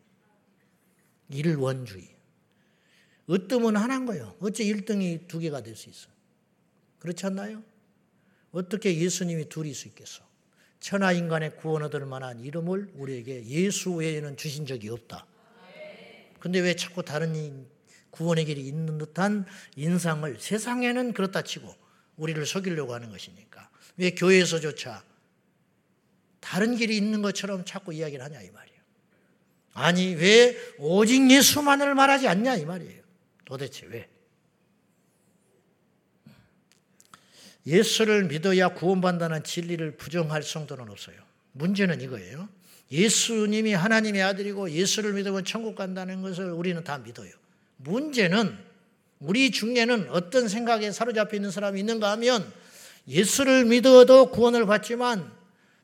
일원주의. 1.30 2.10
으뜸은 3.30 3.76
하나인 3.78 4.06
거예요. 4.06 4.36
어째 4.40 4.64
1등이 4.66 5.28
두 5.28 5.40
개가 5.40 5.62
될 5.62 5.76
수 5.76 5.90
있어? 5.90 6.10
그렇지 7.00 7.26
않나요? 7.26 7.64
어떻게 8.52 8.98
예수님이 8.98 9.50
둘일 9.50 9.74
수 9.74 9.88
있겠어? 9.88 10.24
천하 10.80 11.14
인간의 11.14 11.56
구원 11.58 11.84
얻을 11.84 12.06
만한 12.06 12.42
이름을 12.42 12.92
우리에게 12.96 13.46
예수 13.46 13.94
외에는 13.94 14.36
주신 14.36 14.66
적이 14.66 14.90
없다. 14.90 15.26
근데 16.40 16.60
왜 16.60 16.76
자꾸 16.76 17.04
다른 17.04 17.66
구원의 18.14 18.46
길이 18.46 18.62
있는 18.68 19.00
듯한 19.00 19.46
인상을 19.76 20.38
세상에는 20.40 21.14
그렇다 21.14 21.42
치고 21.42 21.76
우리를 22.16 22.46
속이려고 22.46 22.94
하는 22.94 23.10
것이니까. 23.10 23.70
왜 23.98 24.12
교회에서조차 24.12 25.04
다른 26.40 26.76
길이 26.76 26.96
있는 26.96 27.22
것처럼 27.22 27.66
자꾸 27.66 27.94
이야기를 27.94 28.24
하냐 28.24 28.42
이 28.42 28.52
말이에요. 28.52 28.80
아니 29.74 30.14
왜 30.14 30.56
오직 30.78 31.30
예수만을 31.30 31.96
말하지 31.96 32.28
않냐 32.28 32.56
이 32.58 32.66
말이에요. 32.66 33.02
도대체 33.46 33.88
왜? 33.88 34.08
예수를 37.66 38.26
믿어야 38.26 38.70
구원받는다는 38.70 39.44
진리를 39.44 39.98
부정할 39.98 40.44
성도는 40.44 40.90
없어요. 40.90 41.16
문제는 41.54 42.02
이거예요. 42.02 42.48
예수님이 42.92 43.74
하나님의 43.74 44.22
아들이고 44.22 44.70
예수를 44.70 45.14
믿으면 45.14 45.46
천국 45.46 45.76
간다는 45.76 46.22
것을 46.22 46.52
우리는 46.52 46.84
다 46.84 47.00
믿어요. 47.00 47.43
문제는 47.84 48.58
우리 49.20 49.52
중에는 49.52 50.10
어떤 50.10 50.48
생각에 50.48 50.92
사로잡혀 50.92 51.38
있는 51.38 51.52
사람이 51.52 51.80
있는가 51.80 52.12
하면 52.12 52.52
예수를 53.08 53.66
믿어도 53.66 54.32
구원을 54.32 54.66
받지만 54.66 55.32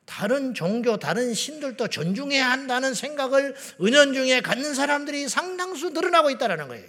다른 0.06 0.54
종교, 0.54 0.98
다른 0.98 1.34
신들도 1.34 1.88
존중해야 1.88 2.50
한다는 2.50 2.94
생각을 2.94 3.56
은연중에 3.82 4.42
갖는 4.42 4.74
사람들이 4.74 5.30
상당수 5.30 5.92
늘어나고 5.92 6.32
있다는 6.32 6.68
거예요. 6.68 6.88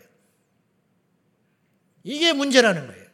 이게 2.02 2.32
문제라는 2.32 2.86
거예요. 2.86 3.06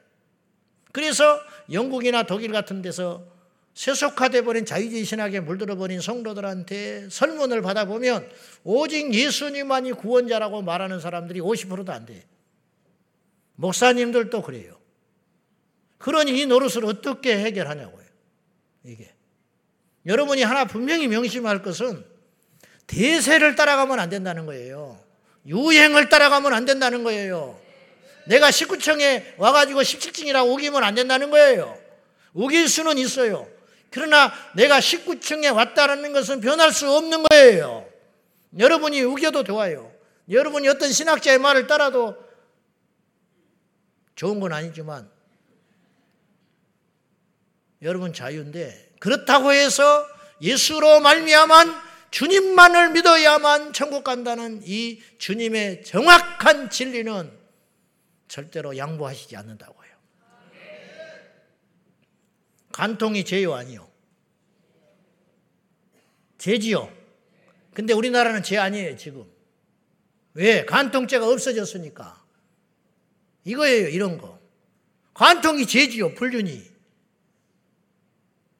그래서 0.92 1.40
영국이나 1.72 2.22
독일 2.22 2.52
같은 2.52 2.82
데서 2.82 3.35
세속화돼 3.76 4.40
버린 4.40 4.64
자유주의 4.64 5.04
신학에 5.04 5.40
물들어 5.40 5.76
버린 5.76 6.00
성도들한테 6.00 7.08
설문을 7.10 7.60
받아보면 7.60 8.26
오직 8.64 9.12
예수님만이 9.12 9.92
구원자라고 9.92 10.62
말하는 10.62 10.98
사람들이 10.98 11.40
50%도 11.40 11.92
안 11.92 12.06
돼. 12.06 12.24
목사님들도 13.56 14.40
그래요. 14.40 14.78
그러니 15.98 16.40
이 16.40 16.46
노릇을 16.46 16.86
어떻게 16.86 17.36
해결하냐고요. 17.36 18.06
이게. 18.84 19.12
여러분이 20.06 20.42
하나 20.42 20.64
분명히 20.64 21.06
명심할 21.06 21.62
것은 21.62 22.02
대세를 22.86 23.56
따라가면 23.56 24.00
안 24.00 24.08
된다는 24.08 24.46
거예요. 24.46 24.98
유행을 25.46 26.08
따라가면 26.08 26.54
안 26.54 26.64
된다는 26.64 27.04
거예요. 27.04 27.60
내가 28.26 28.48
19층에 28.48 29.34
와가지고 29.36 29.82
17층이라고 29.82 30.50
우기면 30.54 30.82
안 30.82 30.94
된다는 30.94 31.30
거예요. 31.30 31.78
우길 32.32 32.68
수는 32.68 32.96
있어요. 32.96 33.54
그러나 33.90 34.32
내가 34.54 34.78
19층에 34.78 35.54
왔다는 35.54 36.12
것은 36.12 36.40
변할 36.40 36.72
수 36.72 36.90
없는 36.90 37.24
거예요. 37.24 37.86
여러분이 38.58 39.00
우겨도 39.02 39.44
좋아요. 39.44 39.92
여러분이 40.30 40.68
어떤 40.68 40.92
신학자의 40.92 41.38
말을 41.38 41.66
따라도 41.66 42.16
좋은 44.16 44.40
건 44.40 44.52
아니지만 44.52 45.10
여러분 47.82 48.12
자유인데 48.12 48.94
그렇다고 48.98 49.52
해서 49.52 50.06
예수로 50.40 51.00
말미암은 51.00 51.86
주님만을 52.10 52.90
믿어야만 52.90 53.72
천국 53.72 54.04
간다는 54.04 54.62
이 54.64 55.02
주님의 55.18 55.84
정확한 55.84 56.70
진리는 56.70 57.30
절대로 58.28 58.76
양보하시지 58.76 59.36
않는다고요. 59.36 59.85
간통이 62.76 63.24
죄요 63.24 63.54
아니요? 63.54 63.90
죄지요. 66.36 66.94
근데 67.72 67.94
우리나라는 67.94 68.42
죄 68.42 68.58
아니에요 68.58 68.98
지금. 68.98 69.24
왜? 70.34 70.66
간통죄가 70.66 71.26
없어졌으니까. 71.26 72.22
이거예요 73.44 73.88
이런 73.88 74.18
거. 74.18 74.38
간통이 75.14 75.66
죄지요 75.66 76.14
불륜이. 76.16 76.70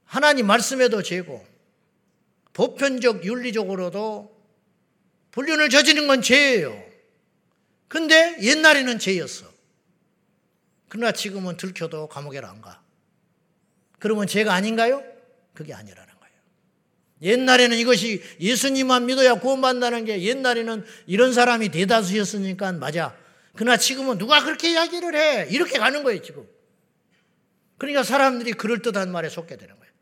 하나님 0.07 0.47
말씀에도 0.47 1.03
죄고 1.03 1.47
보편적 2.55 3.27
윤리적으로도 3.27 4.35
불륜을 5.33 5.69
저지른 5.69 6.07
건 6.07 6.23
죄예요. 6.23 6.83
근데 7.87 8.39
옛날에는 8.41 8.99
죄였어. 8.99 9.45
그러나 10.89 11.13
지금은 11.13 11.59
들켜도 11.59 12.09
감옥에 12.09 12.39
안 12.39 12.63
가. 12.63 12.86
그러면 13.99 14.27
죄가 14.27 14.53
아닌가요? 14.53 15.03
그게 15.55 15.73
아니라는 15.73 16.15
거예요. 16.21 16.35
옛날에는 17.23 17.77
이것이 17.79 18.23
예수님만 18.41 19.07
믿어야 19.07 19.35
구원받는다는 19.35 20.05
게 20.05 20.23
옛날에는 20.23 20.85
이런 21.07 21.33
사람이 21.33 21.71
대다수였으니까 21.71 22.73
맞아. 22.73 23.17
그러나 23.55 23.77
지금은 23.79 24.19
누가 24.19 24.45
그렇게 24.45 24.73
이야기를 24.73 25.15
해? 25.15 25.47
이렇게 25.51 25.79
가는 25.79 26.03
거예요, 26.03 26.21
지금. 26.23 26.47
그러니까 27.79 28.03
사람들이 28.03 28.53
그럴듯한 28.53 29.11
말에 29.11 29.29
속게 29.29 29.57
되는 29.57 29.75
거예요. 29.79 29.93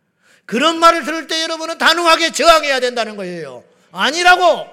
그런 0.45 0.79
말을 0.79 1.05
들을 1.05 1.27
때 1.27 1.43
여러분은 1.43 1.79
단호하게 1.79 2.33
저항해야 2.33 2.81
된다는 2.81 3.17
거예요. 3.17 3.65
아니라고! 3.93 4.67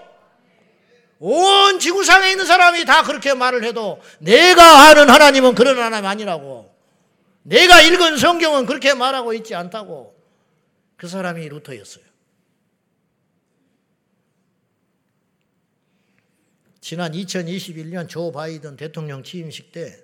온 1.19 1.79
지구상에 1.79 2.31
있는 2.31 2.45
사람이 2.45 2.83
다 2.85 3.03
그렇게 3.03 3.35
말을 3.35 3.63
해도 3.63 4.01
내가 4.19 4.87
아는 4.87 5.07
하나님은 5.09 5.53
그런 5.53 5.77
하나님 5.77 6.07
아니라고. 6.07 6.70
내가 7.43 7.81
읽은 7.81 8.17
성경은 8.17 8.65
그렇게 8.65 8.93
말하고 8.93 9.33
있지 9.33 9.55
않다고. 9.55 10.15
그 10.95 11.07
사람이 11.07 11.47
루터였어요. 11.49 12.05
지난 16.79 17.11
2021년 17.11 18.09
조 18.09 18.31
바이든 18.31 18.75
대통령 18.75 19.23
취임식 19.23 19.71
때 19.71 20.03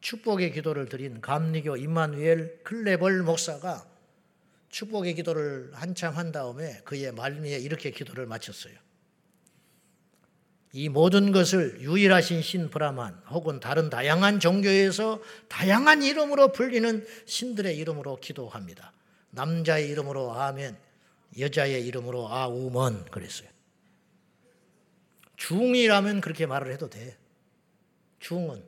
축복의 0.00 0.52
기도를 0.52 0.88
드린 0.88 1.20
감리교 1.20 1.76
임마누엘 1.76 2.62
클레벌 2.62 3.22
목사가 3.22 3.86
축복의 4.68 5.14
기도를 5.14 5.70
한참 5.74 6.14
한 6.14 6.30
다음에 6.30 6.80
그의 6.84 7.12
말미에 7.12 7.58
이렇게 7.58 7.90
기도를 7.90 8.26
마쳤어요. 8.26 8.74
이 10.72 10.88
모든 10.88 11.32
것을 11.32 11.80
유일하신 11.80 12.42
신 12.42 12.70
브라만 12.70 13.14
혹은 13.30 13.58
다른 13.58 13.88
다양한 13.88 14.38
종교에서 14.38 15.22
다양한 15.48 16.02
이름으로 16.02 16.52
불리는 16.52 17.06
신들의 17.24 17.76
이름으로 17.78 18.20
기도합니다. 18.20 18.92
남자의 19.30 19.88
이름으로 19.88 20.34
아멘, 20.34 20.76
여자의 21.38 21.86
이름으로 21.86 22.28
아우먼 22.28 23.06
그랬어요. 23.06 23.48
중이라면 25.36 26.20
그렇게 26.20 26.46
말을 26.46 26.72
해도 26.72 26.90
돼. 26.90 27.16
중은 28.20 28.62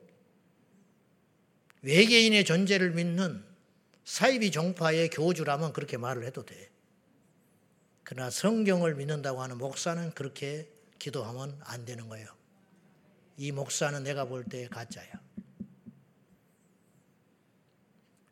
외계인의 1.83 2.45
존재를 2.45 2.91
믿는 2.91 3.43
사이비 4.05 4.51
종파의 4.51 5.09
교주라면 5.09 5.73
그렇게 5.73 5.97
말을 5.97 6.25
해도 6.25 6.45
돼. 6.45 6.69
그러나 8.03 8.29
성경을 8.29 8.95
믿는다고 8.95 9.41
하는 9.41 9.57
목사는 9.57 10.11
그렇게 10.11 10.67
기도하면 11.01 11.59
안 11.63 11.83
되는 11.83 12.07
거예요. 12.07 12.27
이 13.37 13.51
목사는 13.51 14.03
내가 14.03 14.25
볼 14.25 14.43
때 14.47 14.67
가짜야. 14.67 15.11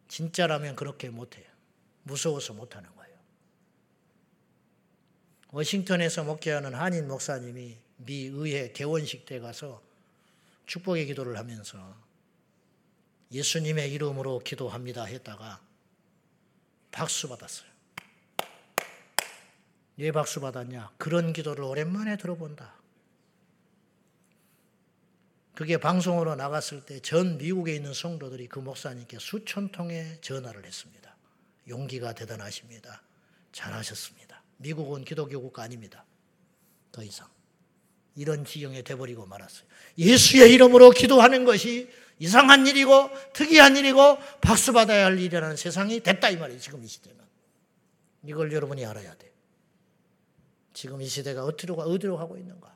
진짜라면 0.08 0.76
그렇게 0.76 1.10
못해요. 1.10 1.48
무서워서 2.04 2.54
못하는 2.54 2.94
거예요. 2.96 3.18
워싱턴에서 5.52 6.24
목회하는 6.24 6.76
한인 6.76 7.08
목사님이 7.08 7.78
미 7.98 8.26
의회 8.26 8.72
개원식 8.72 9.26
때 9.26 9.40
가서 9.40 9.82
축복의 10.68 11.08
기도를 11.08 11.38
하면서 11.38 11.98
예수님의 13.32 13.92
이름으로 13.94 14.40
기도합니다 14.40 15.06
했다가 15.06 15.60
박수 16.92 17.28
받았어요. 17.30 17.69
왜 20.00 20.14
박수 20.14 20.40
받았냐? 20.40 20.92
그런 20.98 21.34
기도를 21.34 21.64
오랜만에 21.66 22.16
들어본다. 22.16 22.74
그게 25.56 25.78
방송으로 25.78 26.36
나갔을 26.36 26.86
때 26.86 27.02
전 27.02 27.38
미국에 27.38 27.76
있는 27.76 27.94
성도들이 27.94 28.48
그 28.48 28.60
목사님께 28.60 29.18
수천 29.20 29.70
통의 29.74 30.18
전화를 30.22 30.66
했습니다. 30.66 31.18
용기가 31.68 32.14
대단하십니다. 32.14 33.02
잘하셨습니다. 33.52 34.42
미국은 34.58 35.04
기독교 35.04 35.42
국가 35.42 35.64
아닙니다. 35.64 36.06
더 36.94 37.04
이상. 37.04 37.28
이런 38.16 38.46
지경에 38.46 38.82
돼버리고 38.84 39.26
말았어요. 39.26 39.68
예수의 39.98 40.54
이름으로 40.54 40.92
기도하는 40.92 41.44
것이 41.44 41.90
이상한 42.20 42.66
일이고 42.68 43.10
특이한 43.34 43.76
일이고 43.76 44.18
박수 44.40 44.72
받아야 44.72 45.06
할 45.06 45.20
일이라는 45.20 45.58
세상이 45.58 46.00
됐다 46.00 46.30
이 46.30 46.38
말이에요. 46.38 46.60
지금 46.60 46.84
이 46.84 46.88
시대는. 46.88 47.20
이걸 48.24 48.52
여러분이 48.54 48.86
알아야 48.86 49.14
돼. 49.16 49.29
지금 50.80 51.02
이 51.02 51.08
시대가 51.08 51.44
어디로, 51.44 51.74
어디로 51.74 52.16
가고 52.16 52.38
있는가? 52.38 52.74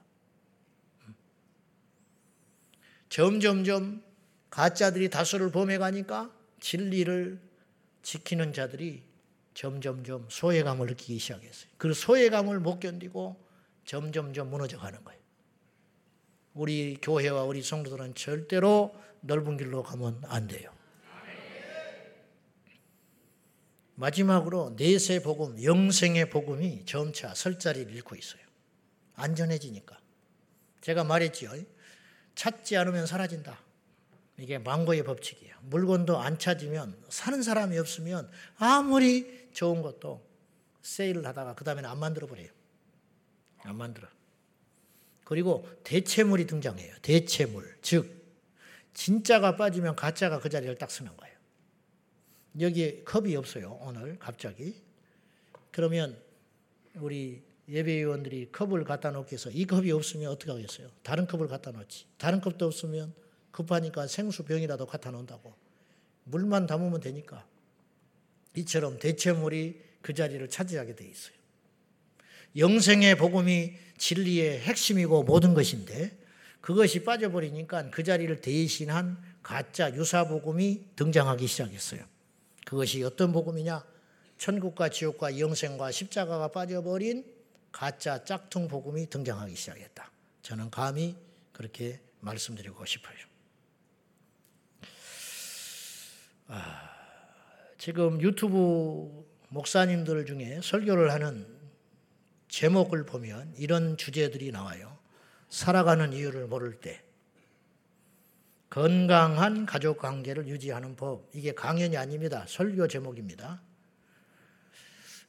점점점 3.07 4.03
가짜들이 4.49 5.09
다수를 5.09 5.51
범해가니까 5.51 6.29
진리를 6.59 7.39
지키는 8.01 8.51
자들이 8.51 9.03
점점점 9.53 10.27
소외감을 10.29 10.87
느끼기 10.87 11.17
시작했어요. 11.17 11.71
그 11.77 11.93
소외감을 11.93 12.59
못 12.59 12.81
견디고 12.81 13.41
점점점 13.85 14.49
무너져 14.49 14.77
가는 14.77 15.01
거예요. 15.05 15.21
우리 16.55 16.97
교회와 17.01 17.43
우리 17.43 17.63
성도들은 17.63 18.15
절대로 18.15 18.93
넓은 19.21 19.55
길로 19.55 19.81
가면 19.81 20.23
안 20.25 20.49
돼요. 20.49 20.73
마지막으로 23.95 24.75
내세 24.75 25.21
복음, 25.21 25.61
영생의 25.63 26.29
복음이 26.29 26.85
점차 26.85 27.33
설 27.35 27.59
자리를 27.59 27.93
잃고 27.93 28.15
있어요. 28.15 28.41
안전해지니까. 29.15 29.99
제가 30.81 31.03
말했지요. 31.03 31.51
찾지 32.35 32.75
않으면 32.77 33.05
사라진다. 33.05 33.59
이게 34.37 34.57
망고의 34.57 35.03
법칙이에요. 35.03 35.55
물건도 35.61 36.17
안 36.17 36.39
찾으면 36.39 36.97
사는 37.09 37.41
사람이 37.41 37.77
없으면 37.77 38.29
아무리 38.57 39.49
좋은 39.53 39.81
것도 39.81 40.25
세일을 40.81 41.25
하다가 41.25 41.55
그 41.55 41.63
다음에는 41.63 41.89
안 41.89 41.99
만들어 41.99 42.27
버려요. 42.27 42.49
안 43.59 43.77
만들어. 43.77 44.07
그리고 45.23 45.67
대체물이 45.83 46.47
등장해요. 46.47 46.95
대체물. 47.01 47.77
즉, 47.81 48.23
진짜가 48.93 49.55
빠지면 49.55 49.95
가짜가 49.95 50.39
그 50.39 50.49
자리를 50.49 50.77
딱 50.77 50.91
쓰는 50.91 51.15
거예요. 51.15 51.22
여기 52.59 53.03
컵이 53.03 53.35
없어요. 53.35 53.79
오늘 53.81 54.17
갑자기. 54.19 54.75
그러면 55.71 56.17
우리 56.95 57.41
예배위원들이 57.67 58.51
컵을 58.51 58.83
갖다 58.83 59.11
놓기 59.11 59.33
위해서 59.33 59.49
이 59.49 59.65
컵이 59.65 59.91
없으면 59.91 60.29
어떻게 60.29 60.51
하겠어요? 60.51 60.89
다른 61.01 61.25
컵을 61.25 61.47
갖다 61.47 61.71
놓지. 61.71 62.05
다른 62.17 62.41
컵도 62.41 62.65
없으면 62.65 63.13
급하니까 63.51 64.07
생수병이라도 64.07 64.85
갖다 64.85 65.11
놓는다고. 65.11 65.53
물만 66.25 66.67
담으면 66.67 66.99
되니까. 66.99 67.45
이처럼 68.55 68.99
대체물이 68.99 69.81
그 70.01 70.13
자리를 70.13 70.47
차지하게 70.49 70.95
돼 70.95 71.05
있어요. 71.05 71.35
영생의 72.55 73.17
복음이 73.17 73.73
진리의 73.97 74.59
핵심이고 74.59 75.23
모든 75.23 75.53
것인데 75.53 76.15
그것이 76.61 77.03
빠져버리니까 77.03 77.89
그 77.89 78.03
자리를 78.03 78.41
대신한 78.41 79.17
가짜 79.41 79.93
유사 79.95 80.27
복음이 80.27 80.85
등장하기 80.95 81.47
시작했어요. 81.47 82.12
그것이 82.65 83.03
어떤 83.03 83.31
복음이냐? 83.31 83.83
천국과 84.37 84.89
지옥과 84.89 85.39
영생과 85.39 85.91
십자가가 85.91 86.49
빠져버린 86.49 87.25
가짜 87.71 88.23
짝퉁 88.23 88.67
복음이 88.67 89.09
등장하기 89.09 89.55
시작했다. 89.55 90.11
저는 90.41 90.69
감히 90.69 91.15
그렇게 91.51 91.99
말씀드리고 92.19 92.85
싶어요. 92.85 93.15
아, 96.47 96.89
지금 97.77 98.21
유튜브 98.21 99.25
목사님들 99.49 100.25
중에 100.25 100.59
설교를 100.61 101.11
하는 101.11 101.47
제목을 102.49 103.05
보면 103.05 103.53
이런 103.57 103.97
주제들이 103.97 104.51
나와요. 104.51 104.97
살아가는 105.49 106.13
이유를 106.13 106.47
모를 106.47 106.79
때 106.79 107.01
건강한 108.73 109.67
가족 109.67 109.99
관계를 109.99 110.47
유지하는 110.47 110.95
법. 110.95 111.29
이게 111.31 111.51
강연이 111.51 111.95
아닙니다. 111.95 112.43
설교 112.47 112.87
제목입니다. 112.87 113.61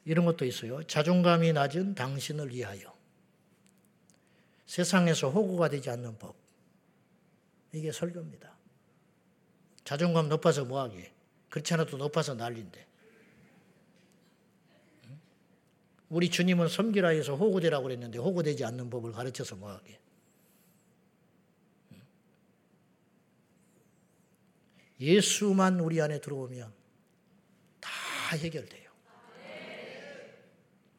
이런 0.03 0.25
것도 0.25 0.45
있어요. 0.45 0.81
자존감이 0.81 1.53
낮은 1.53 1.93
당신을 1.93 2.49
위하여. 2.49 2.91
세상에서 4.65 5.29
호구가 5.29 5.69
되지 5.69 5.91
않는 5.91 6.17
법. 6.17 6.35
이게 7.71 7.91
설교입니다. 7.91 8.51
자존감 9.83 10.27
높아서 10.27 10.65
뭐하게. 10.65 11.13
그렇지 11.49 11.71
않아도 11.75 11.97
높아서 11.97 12.33
난린데. 12.33 12.87
우리 16.09 16.31
주님은 16.31 16.67
섬기라 16.67 17.09
해서 17.09 17.35
호구되라고 17.35 17.83
그랬는데 17.83 18.17
호구되지 18.17 18.65
않는 18.65 18.89
법을 18.89 19.11
가르쳐서 19.11 19.55
뭐하게. 19.57 19.99
예수만 24.99 25.79
우리 25.79 26.01
안에 26.01 26.21
들어오면 26.21 26.71
다 27.79 27.89
해결돼요. 28.37 28.85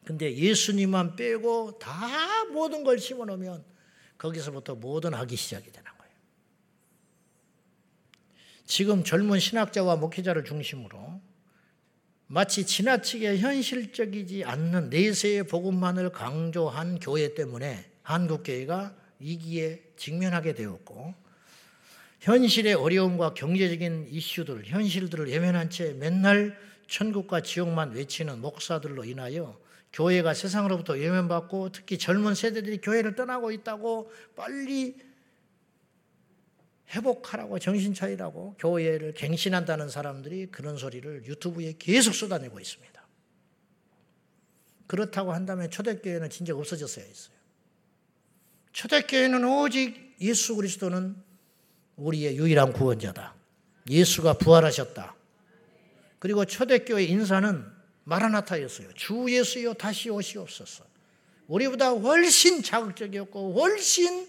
근데 0.05 0.33
예수님만 0.37 1.17
빼고 1.17 1.79
다 1.79 2.45
모든 2.53 2.85
걸 2.85 2.99
심어놓으면 2.99 3.65
거기서부터 4.19 4.77
모든 4.77 5.15
악이 5.15 5.35
시작이 5.35 5.73
되는 5.73 5.91
거예요. 5.99 6.13
지금 8.65 9.03
젊은 9.03 9.41
신학자와 9.41 9.97
목회자를 9.97 10.45
중심으로 10.45 11.21
마치 12.29 12.67
지나치게 12.67 13.39
현실적이지 13.39 14.45
않는 14.45 14.91
내세의 14.91 15.49
복음만을 15.49 16.11
강조한 16.13 16.99
교회 16.99 17.35
때문에 17.35 17.91
한국 18.03 18.45
교회가 18.45 18.97
위기에 19.19 19.83
직면하게 19.97 20.55
되었고 20.55 21.15
현실의 22.27 22.75
어려움과 22.75 23.35
경제적인 23.35 24.09
이슈들, 24.11 24.65
현실들을 24.67 25.29
예면한 25.29 25.71
채 25.71 25.93
맨날 25.93 26.59
천국과 26.89 27.43
지옥만 27.43 27.93
외치는 27.93 28.41
목사들로 28.41 29.05
인하여 29.05 29.57
교회가 29.93 30.35
세상으로부터 30.35 30.95
외면받고 30.95 31.71
특히 31.71 31.99
젊은 31.99 32.35
세대들이 32.35 32.81
교회를 32.81 33.15
떠나고 33.15 33.53
있다고 33.53 34.11
빨리 34.35 34.97
회복하라고 36.91 37.61
정신 37.61 37.95
차리라고 37.95 38.57
교회를 38.59 39.15
갱신한다는 39.15 39.89
사람들이 39.89 40.47
그런 40.47 40.77
소리를 40.77 41.27
유튜브에 41.27 41.77
계속 41.79 42.13
쏟아내고 42.13 42.59
있습니다. 42.59 43.07
그렇다고 44.89 45.33
한다면 45.33 45.71
초대교회는 45.71 46.31
진짜 46.31 46.57
없어졌어야 46.57 47.05
했어요. 47.05 47.37
초대교회는 48.73 49.45
오직 49.45 50.17
예수 50.21 50.57
그리스도는 50.57 51.25
우리의 51.97 52.37
유일한 52.37 52.73
구원자다. 52.73 53.35
예수가 53.89 54.35
부활하셨다. 54.35 55.15
그리고 56.19 56.45
초대교회 56.45 57.05
인사는 57.05 57.65
마라나타였어요. 58.05 58.93
주 58.95 59.27
예수여 59.29 59.75
다시 59.75 60.11
오시옵소서. 60.11 60.85
우리보다 61.49 61.91
훨씬 61.91 62.63
자극적이었고 62.63 63.61
훨씬 63.61 64.29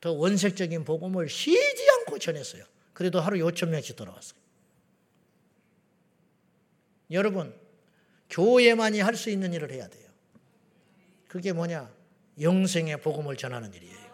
더 0.00 0.12
원색적인 0.12 0.84
복음을 0.84 1.28
쉬지 1.28 1.90
않고 1.90 2.18
전했어요. 2.18 2.64
그래도 2.92 3.20
하루 3.20 3.38
5천 3.38 3.68
명씩 3.68 3.96
돌아왔어요. 3.96 4.38
여러분, 7.10 7.54
교회만이 8.30 9.00
할 9.00 9.14
수 9.14 9.30
있는 9.30 9.52
일을 9.52 9.70
해야 9.70 9.88
돼요. 9.88 10.08
그게 11.28 11.52
뭐냐? 11.52 11.90
영생의 12.40 13.00
복음을 13.00 13.36
전하는 13.36 13.72
일이에요. 13.72 14.05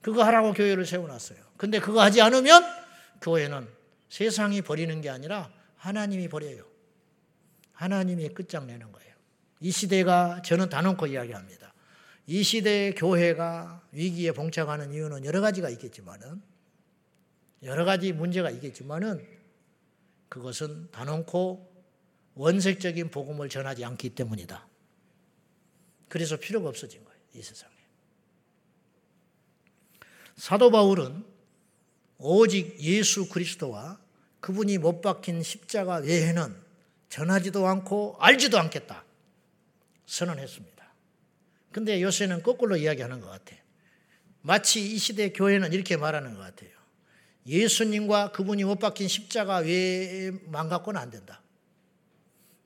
그거 0.00 0.24
하라고 0.24 0.52
교회를 0.52 0.86
세워놨어요. 0.86 1.38
근데 1.56 1.78
그거 1.78 2.00
하지 2.00 2.20
않으면 2.22 2.62
교회는 3.20 3.68
세상이 4.08 4.62
버리는 4.62 5.00
게 5.00 5.10
아니라 5.10 5.52
하나님이 5.76 6.28
버려요. 6.28 6.64
하나님이 7.72 8.28
끝장내는 8.30 8.92
거예요. 8.92 9.14
이 9.60 9.70
시대가 9.70 10.42
저는 10.42 10.68
단언코 10.68 11.06
이야기합니다. 11.06 11.72
이 12.26 12.42
시대의 12.42 12.94
교회가 12.94 13.82
위기에 13.92 14.32
봉착하는 14.32 14.92
이유는 14.92 15.24
여러 15.24 15.40
가지가 15.40 15.68
있겠지만은 15.70 16.42
여러 17.62 17.84
가지 17.84 18.12
문제가 18.12 18.50
있겠지만은 18.50 19.26
그것은 20.28 20.90
단언코 20.92 21.68
원색적인 22.34 23.10
복음을 23.10 23.48
전하지 23.48 23.84
않기 23.84 24.10
때문이다. 24.10 24.66
그래서 26.08 26.36
필요가 26.36 26.68
없어진 26.68 27.04
거예요. 27.04 27.20
이 27.34 27.42
세상에. 27.42 27.79
사도 30.40 30.70
바울은 30.70 31.22
오직 32.16 32.80
예수 32.80 33.28
그리스도와 33.28 34.00
그분이 34.40 34.78
못 34.78 35.02
박힌 35.02 35.42
십자가 35.42 35.96
외에는 35.96 36.56
전하지도 37.10 37.66
않고 37.66 38.16
알지도 38.18 38.58
않겠다. 38.58 39.04
선언했습니다. 40.06 40.94
근데 41.72 42.00
요새는 42.00 42.42
거꾸로 42.42 42.78
이야기하는 42.78 43.20
것 43.20 43.28
같아. 43.28 43.54
마치 44.40 44.80
이 44.80 44.96
시대 44.96 45.30
교회는 45.30 45.74
이렇게 45.74 45.98
말하는 45.98 46.32
것 46.32 46.40
같아요. 46.40 46.70
예수님과 47.46 48.32
그분이 48.32 48.64
못 48.64 48.78
박힌 48.78 49.08
십자가 49.08 49.58
외에만 49.58 50.70
갖고는 50.70 50.98
안 50.98 51.10
된다. 51.10 51.42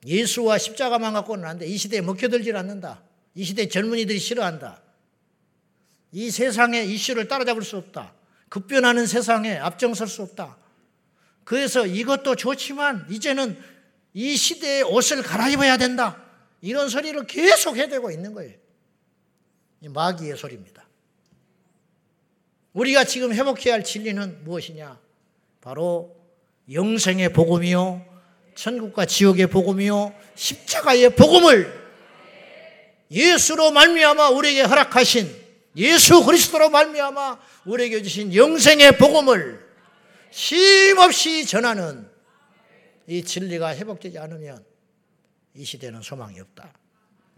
예수와 0.05 0.59
십자가만 0.59 1.11
갖고는 1.11 1.43
안 1.43 1.59
돼. 1.59 1.67
이 1.67 1.75
시대에 1.75 1.99
먹혀들질 1.99 2.55
않는다. 2.55 3.03
이 3.33 3.43
시대 3.43 3.67
젊은이들이 3.67 4.17
싫어한다. 4.17 4.84
이 6.15 6.31
세상의 6.31 6.89
이슈를 6.93 7.27
따라잡을 7.27 7.61
수 7.61 7.75
없다. 7.75 8.13
급변하는 8.47 9.05
세상에 9.05 9.57
앞장설 9.57 10.07
수 10.07 10.21
없다. 10.21 10.55
그래서 11.43 11.85
이것도 11.85 12.37
좋지만 12.37 13.05
이제는 13.09 13.61
이 14.13 14.37
시대의 14.37 14.83
옷을 14.83 15.21
갈아입어야 15.21 15.75
된다. 15.75 16.23
이런 16.61 16.87
소리를 16.87 17.21
계속 17.27 17.75
해대고 17.75 18.11
있는 18.11 18.33
거예요. 18.33 18.53
마귀의 19.81 20.37
소리입니다. 20.37 20.87
우리가 22.71 23.03
지금 23.03 23.33
회복해야 23.33 23.73
할 23.73 23.83
진리는 23.83 24.41
무엇이냐? 24.45 24.97
바로 25.59 26.15
영생의 26.71 27.33
복음이요, 27.33 28.05
천국과 28.55 29.05
지옥의 29.05 29.47
복음이요, 29.47 30.15
십자가의 30.35 31.13
복음을 31.17 31.77
예수로 33.11 33.71
말미암아 33.71 34.29
우리에게 34.29 34.61
허락하신 34.61 35.44
예수 35.75 36.23
그리스도로 36.23 36.69
말미암아 36.69 37.39
우리에게 37.65 38.01
주신 38.01 38.33
영생의 38.33 38.97
복음을 38.97 39.65
쉼없이 40.31 41.45
전하는 41.45 42.09
이 43.07 43.23
진리가 43.23 43.75
회복되지 43.75 44.17
않으면 44.19 44.63
이 45.53 45.63
시대는 45.63 46.01
소망이 46.01 46.39
없다. 46.39 46.73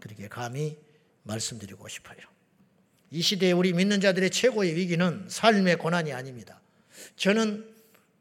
그렇게 0.00 0.28
감히 0.28 0.76
말씀드리고 1.24 1.88
싶어요. 1.88 2.18
이 3.10 3.22
시대에 3.22 3.52
우리 3.52 3.72
믿는 3.72 4.00
자들의 4.00 4.30
최고의 4.30 4.76
위기는 4.76 5.26
삶의 5.28 5.76
고난이 5.76 6.12
아닙니다. 6.12 6.60
저는 7.16 7.74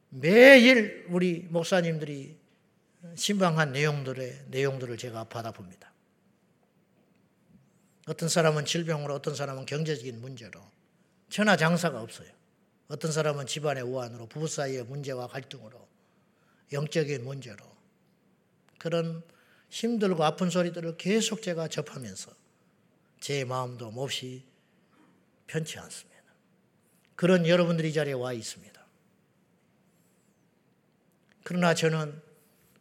매일 0.10 1.06
우리 1.10 1.46
목사님들이 1.50 2.38
신방한 3.16 3.72
내용들의 3.72 4.46
내용들을 4.48 4.98
제가 4.98 5.26
받아봅니다. 5.26 5.92
어떤 8.08 8.30
사람은 8.30 8.66
질병으로, 8.66 9.14
어떤 9.14 9.36
사람은 9.36 9.66
경제적인 9.66 10.22
문제로. 10.22 10.62
천하 11.30 11.58
장사가 11.58 12.02
없어요. 12.02 12.30
어떤 12.88 13.12
사람은 13.12 13.48
집안의 13.48 13.84
우환으로, 13.84 14.28
부부 14.28 14.48
사이의 14.48 14.86
문제와 14.86 15.28
갈등으로, 15.28 15.88
영적인 16.72 17.26
문제로. 17.26 17.66
그런 18.78 19.24
힘들고 19.70 20.24
아픈 20.24 20.50
소리들을 20.50 20.96
계속 20.98 21.42
제가 21.42 21.68
접하면서 21.68 22.32
제 23.20 23.44
마음도 23.44 23.92
몹시 23.92 24.46
편치 25.46 25.78
않습니다. 25.78 26.18
그런 27.16 27.46
여러분들이 27.46 27.90
이 27.90 27.94
자리에 27.94 28.14
와 28.14 28.32
있습니다. 28.32 28.86
그러나 31.44 31.74
저는 31.74 32.22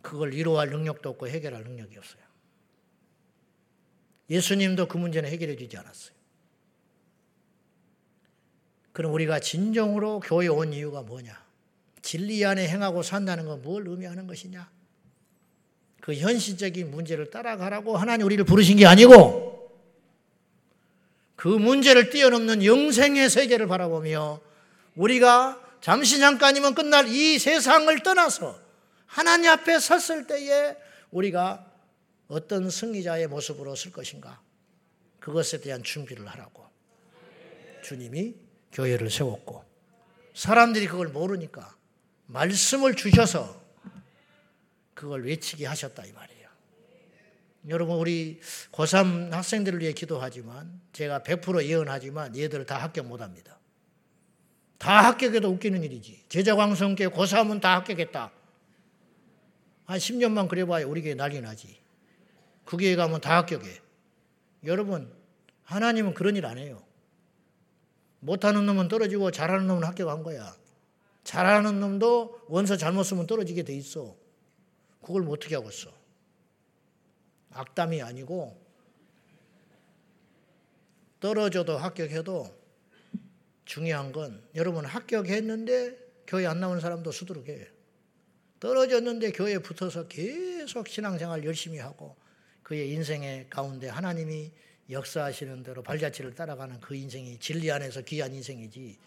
그걸 0.02 0.32
위로할 0.32 0.70
능력도 0.70 1.08
없고 1.10 1.26
해결할 1.28 1.64
능력이 1.64 1.98
없어요. 1.98 2.25
예수님도 4.30 4.88
그 4.88 4.96
문제는 4.96 5.28
해결해 5.30 5.56
주지 5.56 5.76
않았어요. 5.76 6.16
그럼 8.92 9.12
우리가 9.12 9.40
진정으로 9.40 10.20
교회 10.20 10.48
온 10.48 10.72
이유가 10.72 11.02
뭐냐? 11.02 11.44
진리 12.02 12.44
안에 12.44 12.68
행하고 12.68 13.02
산다는 13.02 13.44
건 13.46 13.62
뭘 13.62 13.86
의미하는 13.86 14.26
것이냐? 14.26 14.70
그 16.00 16.14
현실적인 16.14 16.90
문제를 16.90 17.30
따라가라고 17.30 17.96
하나님 17.96 18.26
우리를 18.26 18.44
부르신 18.44 18.76
게 18.76 18.86
아니고 18.86 19.56
그 21.34 21.48
문제를 21.48 22.10
뛰어넘는 22.10 22.64
영생의 22.64 23.28
세계를 23.28 23.66
바라보며 23.66 24.40
우리가 24.94 25.60
잠시 25.80 26.18
잠깐이면 26.18 26.74
끝날 26.74 27.08
이 27.08 27.38
세상을 27.38 28.02
떠나서 28.02 28.58
하나님 29.06 29.50
앞에 29.50 29.78
섰을 29.78 30.26
때에 30.26 30.76
우리가 31.10 31.65
어떤 32.28 32.70
승리자의 32.70 33.28
모습으로 33.28 33.74
설 33.74 33.92
것인가? 33.92 34.40
그것에 35.20 35.60
대한 35.60 35.82
준비를 35.82 36.26
하라고 36.26 36.66
주님이 37.82 38.34
교회를 38.72 39.10
세웠고 39.10 39.64
사람들이 40.34 40.86
그걸 40.86 41.08
모르니까 41.08 41.76
말씀을 42.26 42.94
주셔서 42.94 43.60
그걸 44.94 45.24
외치게 45.24 45.66
하셨다 45.66 46.04
이 46.04 46.12
말이에요. 46.12 46.48
여러분 47.68 47.96
우리 47.96 48.40
고3 48.72 49.30
학생들을 49.30 49.80
위해 49.80 49.92
기도하지만 49.92 50.80
제가 50.92 51.20
100% 51.20 51.64
예언하지만 51.64 52.36
얘들 52.36 52.64
다 52.66 52.78
합격 52.78 53.06
못 53.06 53.20
합니다. 53.20 53.58
다 54.78 55.06
합격해도 55.06 55.48
웃기는 55.48 55.82
일이지. 55.82 56.24
제자광성계 56.28 57.08
고3은 57.08 57.60
다 57.60 57.76
합격했다. 57.76 58.30
한 59.86 59.98
10년만 59.98 60.48
그래봐야 60.48 60.86
우리 60.86 61.02
교회 61.02 61.14
난리 61.14 61.40
나지. 61.40 61.85
그 62.66 62.76
교회 62.76 62.94
가면 62.96 63.22
다 63.22 63.38
합격해. 63.38 63.80
여러분 64.64 65.10
하나님은 65.62 66.12
그런 66.12 66.36
일 66.36 66.44
안 66.44 66.58
해요. 66.58 66.82
못하는 68.20 68.66
놈은 68.66 68.88
떨어지고 68.88 69.30
잘하는 69.30 69.66
놈은 69.66 69.84
합격한 69.84 70.22
거야. 70.22 70.54
잘하는 71.24 71.80
놈도 71.80 72.42
원서 72.48 72.76
잘못 72.76 73.04
쓰면 73.04 73.26
떨어지게 73.26 73.62
돼 73.62 73.74
있어. 73.74 74.14
그걸 75.00 75.22
뭐 75.22 75.34
어떻게 75.34 75.54
하고 75.54 75.68
있어? 75.70 75.90
악담이 77.52 78.02
아니고 78.02 78.60
떨어져도 81.20 81.78
합격해도 81.78 82.54
중요한 83.64 84.12
건 84.12 84.42
여러분 84.54 84.84
합격했는데 84.84 86.04
교회 86.26 86.46
안 86.46 86.60
나오는 86.60 86.80
사람도 86.80 87.12
수두룩해. 87.12 87.68
떨어졌는데 88.58 89.32
교회에 89.32 89.58
붙어서 89.58 90.08
계속 90.08 90.88
신앙생활 90.88 91.44
열심히 91.44 91.78
하고 91.78 92.16
그의 92.66 92.90
인생의 92.90 93.46
가운데 93.48 93.88
하나님이 93.88 94.50
역사하시는 94.90 95.62
대로 95.62 95.84
발자취를 95.84 96.34
따라가는 96.34 96.80
그 96.80 96.96
인생이 96.96 97.38
진리 97.38 97.70
안에서 97.70 98.00
귀한 98.00 98.34
인생이지. 98.34 98.98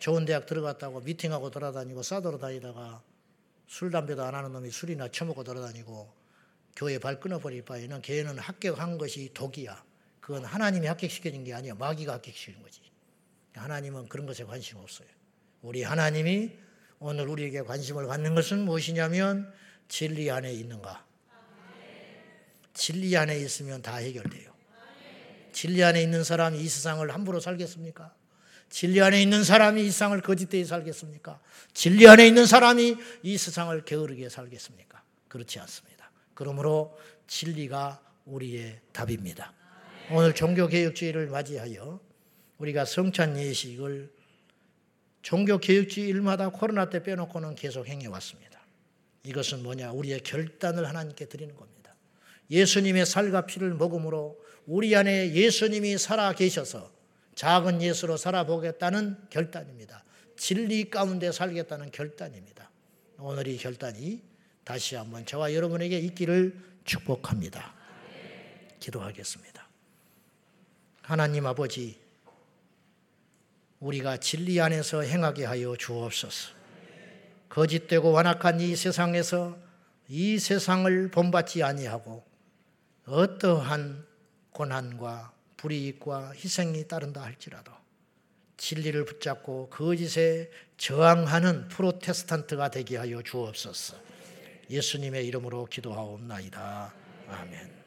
좋은 0.00 0.24
대학 0.24 0.46
들어갔다고 0.46 0.98
미팅하고 1.02 1.52
돌아다니고 1.52 2.02
싸돌아 2.02 2.38
다니다가 2.38 3.04
술, 3.68 3.92
담배도 3.92 4.24
안 4.24 4.34
하는 4.34 4.50
놈이 4.50 4.68
술이나 4.68 5.12
처먹고 5.12 5.44
돌아다니고 5.44 6.12
교회 6.74 6.98
발 6.98 7.20
끊어버릴 7.20 7.64
바에는 7.64 8.02
걔는 8.02 8.40
합격한 8.40 8.98
것이 8.98 9.30
독이야. 9.32 9.84
그건 10.20 10.44
하나님이 10.44 10.88
합격시켜준 10.88 11.44
게 11.44 11.54
아니야. 11.54 11.76
마귀가 11.76 12.14
합격시키는 12.14 12.62
거지. 12.62 12.80
하나님은 13.54 14.08
그런 14.08 14.26
것에 14.26 14.42
관심 14.42 14.78
없어요. 14.78 15.06
우리 15.62 15.84
하나님이 15.84 16.50
오늘 16.98 17.28
우리에게 17.28 17.62
관심을 17.62 18.08
갖는 18.08 18.34
것은 18.34 18.64
무엇이냐면 18.64 19.54
진리 19.86 20.32
안에 20.32 20.52
있는가. 20.52 21.09
진리 22.74 23.16
안에 23.16 23.38
있으면 23.38 23.82
다 23.82 23.96
해결돼요. 23.96 24.50
진리 25.52 25.82
안에 25.82 26.02
있는 26.02 26.24
사람이 26.24 26.60
이 26.60 26.68
세상을 26.68 27.08
함부로 27.12 27.40
살겠습니까? 27.40 28.14
진리 28.68 29.00
안에 29.02 29.20
있는 29.20 29.42
사람이 29.42 29.84
이 29.84 29.90
세상을 29.90 30.20
거짓되이 30.20 30.64
살겠습니까? 30.64 31.40
진리 31.74 32.06
안에 32.06 32.26
있는 32.26 32.46
사람이 32.46 32.96
이 33.24 33.36
세상을 33.36 33.84
게으르게 33.84 34.28
살겠습니까? 34.28 35.02
그렇지 35.28 35.58
않습니다. 35.58 36.10
그러므로 36.34 36.96
진리가 37.26 38.00
우리의 38.26 38.80
답입니다. 38.92 39.52
오늘 40.10 40.34
종교개혁주의를 40.34 41.28
맞이하여 41.28 42.00
우리가 42.58 42.84
성찬 42.84 43.38
예식을 43.38 44.12
종교개혁주의 45.22 46.08
일마다 46.08 46.48
코로나 46.48 46.88
때 46.88 47.02
빼놓고는 47.02 47.54
계속 47.56 47.86
행해왔습니다. 47.86 48.60
이것은 49.24 49.62
뭐냐? 49.62 49.92
우리의 49.92 50.20
결단을 50.20 50.88
하나님께 50.88 51.26
드리는 51.26 51.54
겁니다. 51.54 51.79
예수님의 52.50 53.06
살과 53.06 53.46
피를 53.46 53.74
먹음으로 53.74 54.40
우리 54.66 54.94
안에 54.94 55.32
예수님이 55.32 55.98
살아 55.98 56.32
계셔서 56.32 56.90
작은 57.34 57.80
예수로 57.82 58.16
살아보겠다는 58.16 59.16
결단입니다. 59.30 60.04
진리 60.36 60.90
가운데 60.90 61.32
살겠다는 61.32 61.90
결단입니다. 61.90 62.70
오늘 63.18 63.46
이 63.48 63.56
결단이 63.56 64.22
다시 64.64 64.94
한번 64.94 65.26
저와 65.26 65.54
여러분에게 65.54 65.98
있기를 65.98 66.54
축복합니다. 66.84 67.74
기도하겠습니다. 68.78 69.68
하나님 71.02 71.46
아버지, 71.46 71.98
우리가 73.80 74.18
진리 74.18 74.60
안에서 74.60 75.02
행하게 75.02 75.44
하여 75.44 75.76
주옵소서. 75.76 76.52
거짓되고 77.48 78.12
완악한 78.12 78.60
이 78.60 78.76
세상에서 78.76 79.58
이 80.08 80.38
세상을 80.38 81.10
본받지 81.10 81.62
아니하고 81.62 82.29
어떠한 83.10 84.06
고난과 84.52 85.32
불이익과 85.56 86.32
희생이 86.32 86.86
따른다 86.86 87.22
할지라도 87.22 87.72
진리를 88.56 89.04
붙잡고 89.04 89.68
거짓에 89.70 90.50
저항하는 90.76 91.68
프로테스탄트가 91.68 92.70
되게 92.70 92.96
하여 92.98 93.22
주옵소서. 93.22 93.96
예수님의 94.68 95.26
이름으로 95.26 95.64
기도하옵나이다. 95.66 96.92
아멘. 97.28 97.79